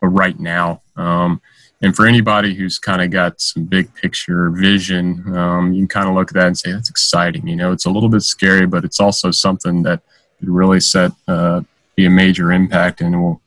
[0.00, 0.82] right now.
[0.96, 1.40] Um,
[1.82, 6.08] and for anybody who's kind of got some big picture vision, um, you can kind
[6.08, 7.46] of look at that and say, that's exciting.
[7.46, 10.00] You know, it's a little bit scary, but it's also something that
[10.40, 11.60] really set uh,
[11.96, 13.40] be a major impact and will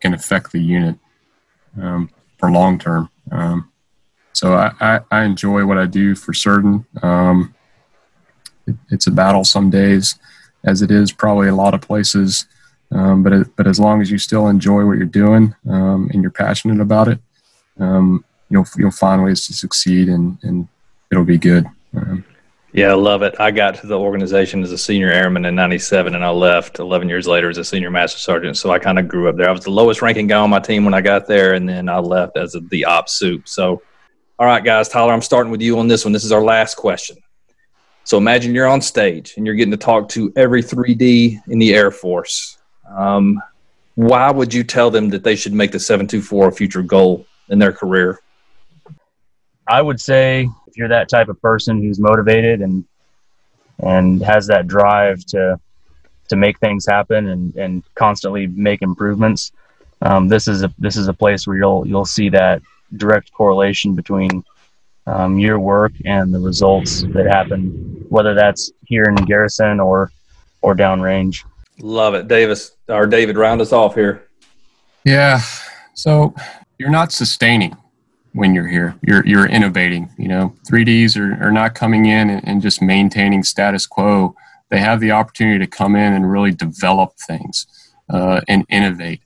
[0.00, 0.96] can affect the unit
[1.80, 3.10] um, for long term.
[3.30, 3.70] Um,
[4.32, 6.86] so I, I, I, enjoy what I do for certain.
[7.02, 7.54] Um,
[8.66, 10.18] it, it's a battle some days,
[10.64, 12.46] as it is probably a lot of places.
[12.90, 16.22] Um, but it, but as long as you still enjoy what you're doing um, and
[16.22, 17.18] you're passionate about it,
[17.78, 20.68] um, you'll you'll find ways to succeed and, and
[21.10, 21.66] it'll be good.
[22.72, 23.34] Yeah, I love it.
[23.40, 27.08] I got to the organization as a senior airman in 97 and I left 11
[27.08, 28.58] years later as a senior master sergeant.
[28.58, 29.48] So I kind of grew up there.
[29.48, 31.88] I was the lowest ranking guy on my team when I got there and then
[31.88, 33.48] I left as a, the op soup.
[33.48, 33.82] So,
[34.38, 36.12] all right, guys, Tyler, I'm starting with you on this one.
[36.12, 37.16] This is our last question.
[38.04, 41.74] So imagine you're on stage and you're getting to talk to every 3D in the
[41.74, 42.58] Air Force.
[42.88, 43.42] Um,
[43.94, 47.58] why would you tell them that they should make the 724 a future goal in
[47.58, 48.20] their career?
[49.66, 50.48] I would say
[50.78, 52.84] you're that type of person who's motivated and
[53.80, 55.60] and has that drive to
[56.28, 59.50] to make things happen and, and constantly make improvements,
[60.02, 62.62] um, this is a this is a place where you'll you'll see that
[62.96, 64.44] direct correlation between
[65.06, 70.12] um, your work and the results that happen, whether that's here in garrison or
[70.62, 71.44] or downrange.
[71.80, 73.36] Love it, Davis or David.
[73.36, 74.28] Round us off here.
[75.04, 75.40] Yeah,
[75.94, 76.34] so
[76.78, 77.76] you're not sustaining
[78.38, 78.94] when you're here.
[79.02, 80.10] You're you're innovating.
[80.16, 84.36] You know, 3Ds are, are not coming in and, just maintaining status quo.
[84.70, 87.66] They have the opportunity to come in and really develop things
[88.08, 89.22] uh, and innovate.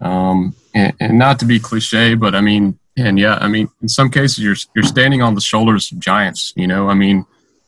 [0.00, 3.88] Um, and, and, not to be cliche, but I mean, and yeah, I mean, in
[3.88, 6.52] some cases, you're you're standing on the shoulders of giants.
[6.54, 7.26] You know, I mean,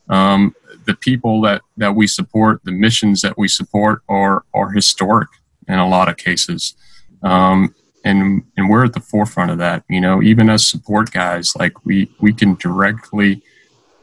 [0.08, 0.54] um,
[0.86, 5.28] the people that that we support, the missions that we support, are are historic
[5.66, 6.76] in a lot of cases.
[7.22, 7.74] Um,
[8.04, 11.84] and and we're at the forefront of that you know even as support guys like
[11.84, 13.42] we we can directly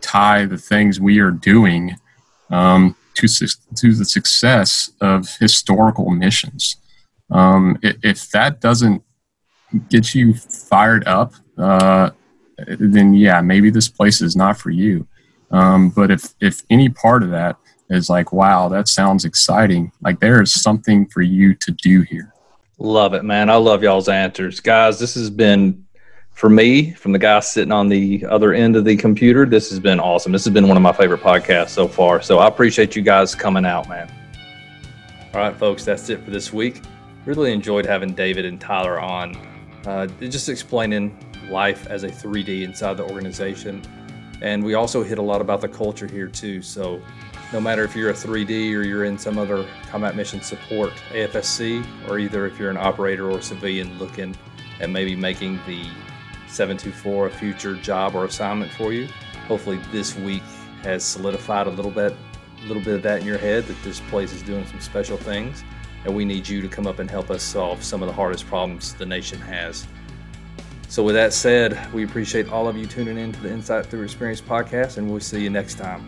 [0.01, 1.95] tie the things we are doing
[2.49, 6.77] um, to to the success of historical missions.
[7.29, 9.03] Um, if that doesn't
[9.89, 12.09] get you fired up uh,
[12.67, 15.07] then yeah maybe this place is not for you.
[15.51, 17.57] Um, but if if any part of that
[17.89, 22.30] is like wow that sounds exciting like there is something for you to do here
[22.81, 23.47] Love it, man.
[23.47, 24.59] I love y'all's answers.
[24.59, 25.85] Guys, this has been
[26.31, 29.79] for me, from the guy sitting on the other end of the computer, this has
[29.79, 30.31] been awesome.
[30.31, 32.23] This has been one of my favorite podcasts so far.
[32.23, 34.11] So I appreciate you guys coming out, man.
[35.35, 36.81] All right, folks, that's it for this week.
[37.25, 39.35] Really enjoyed having David and Tyler on.
[39.85, 41.15] uh, just explaining
[41.51, 43.83] life as a 3D inside the organization.
[44.41, 46.63] And we also hit a lot about the culture here too.
[46.63, 46.99] So
[47.53, 51.85] no matter if you're a 3D or you're in some other combat mission support AFSC,
[52.07, 54.35] or either if you're an operator or civilian looking
[54.79, 55.83] at maybe making the
[56.47, 59.07] 724 a future job or assignment for you,
[59.47, 60.43] hopefully this week
[60.83, 62.15] has solidified a little bit,
[62.63, 65.17] a little bit of that in your head that this place is doing some special
[65.17, 65.63] things,
[66.05, 68.47] and we need you to come up and help us solve some of the hardest
[68.47, 69.87] problems the nation has.
[70.87, 74.03] So, with that said, we appreciate all of you tuning in to the Insight Through
[74.03, 76.05] Experience podcast, and we'll see you next time.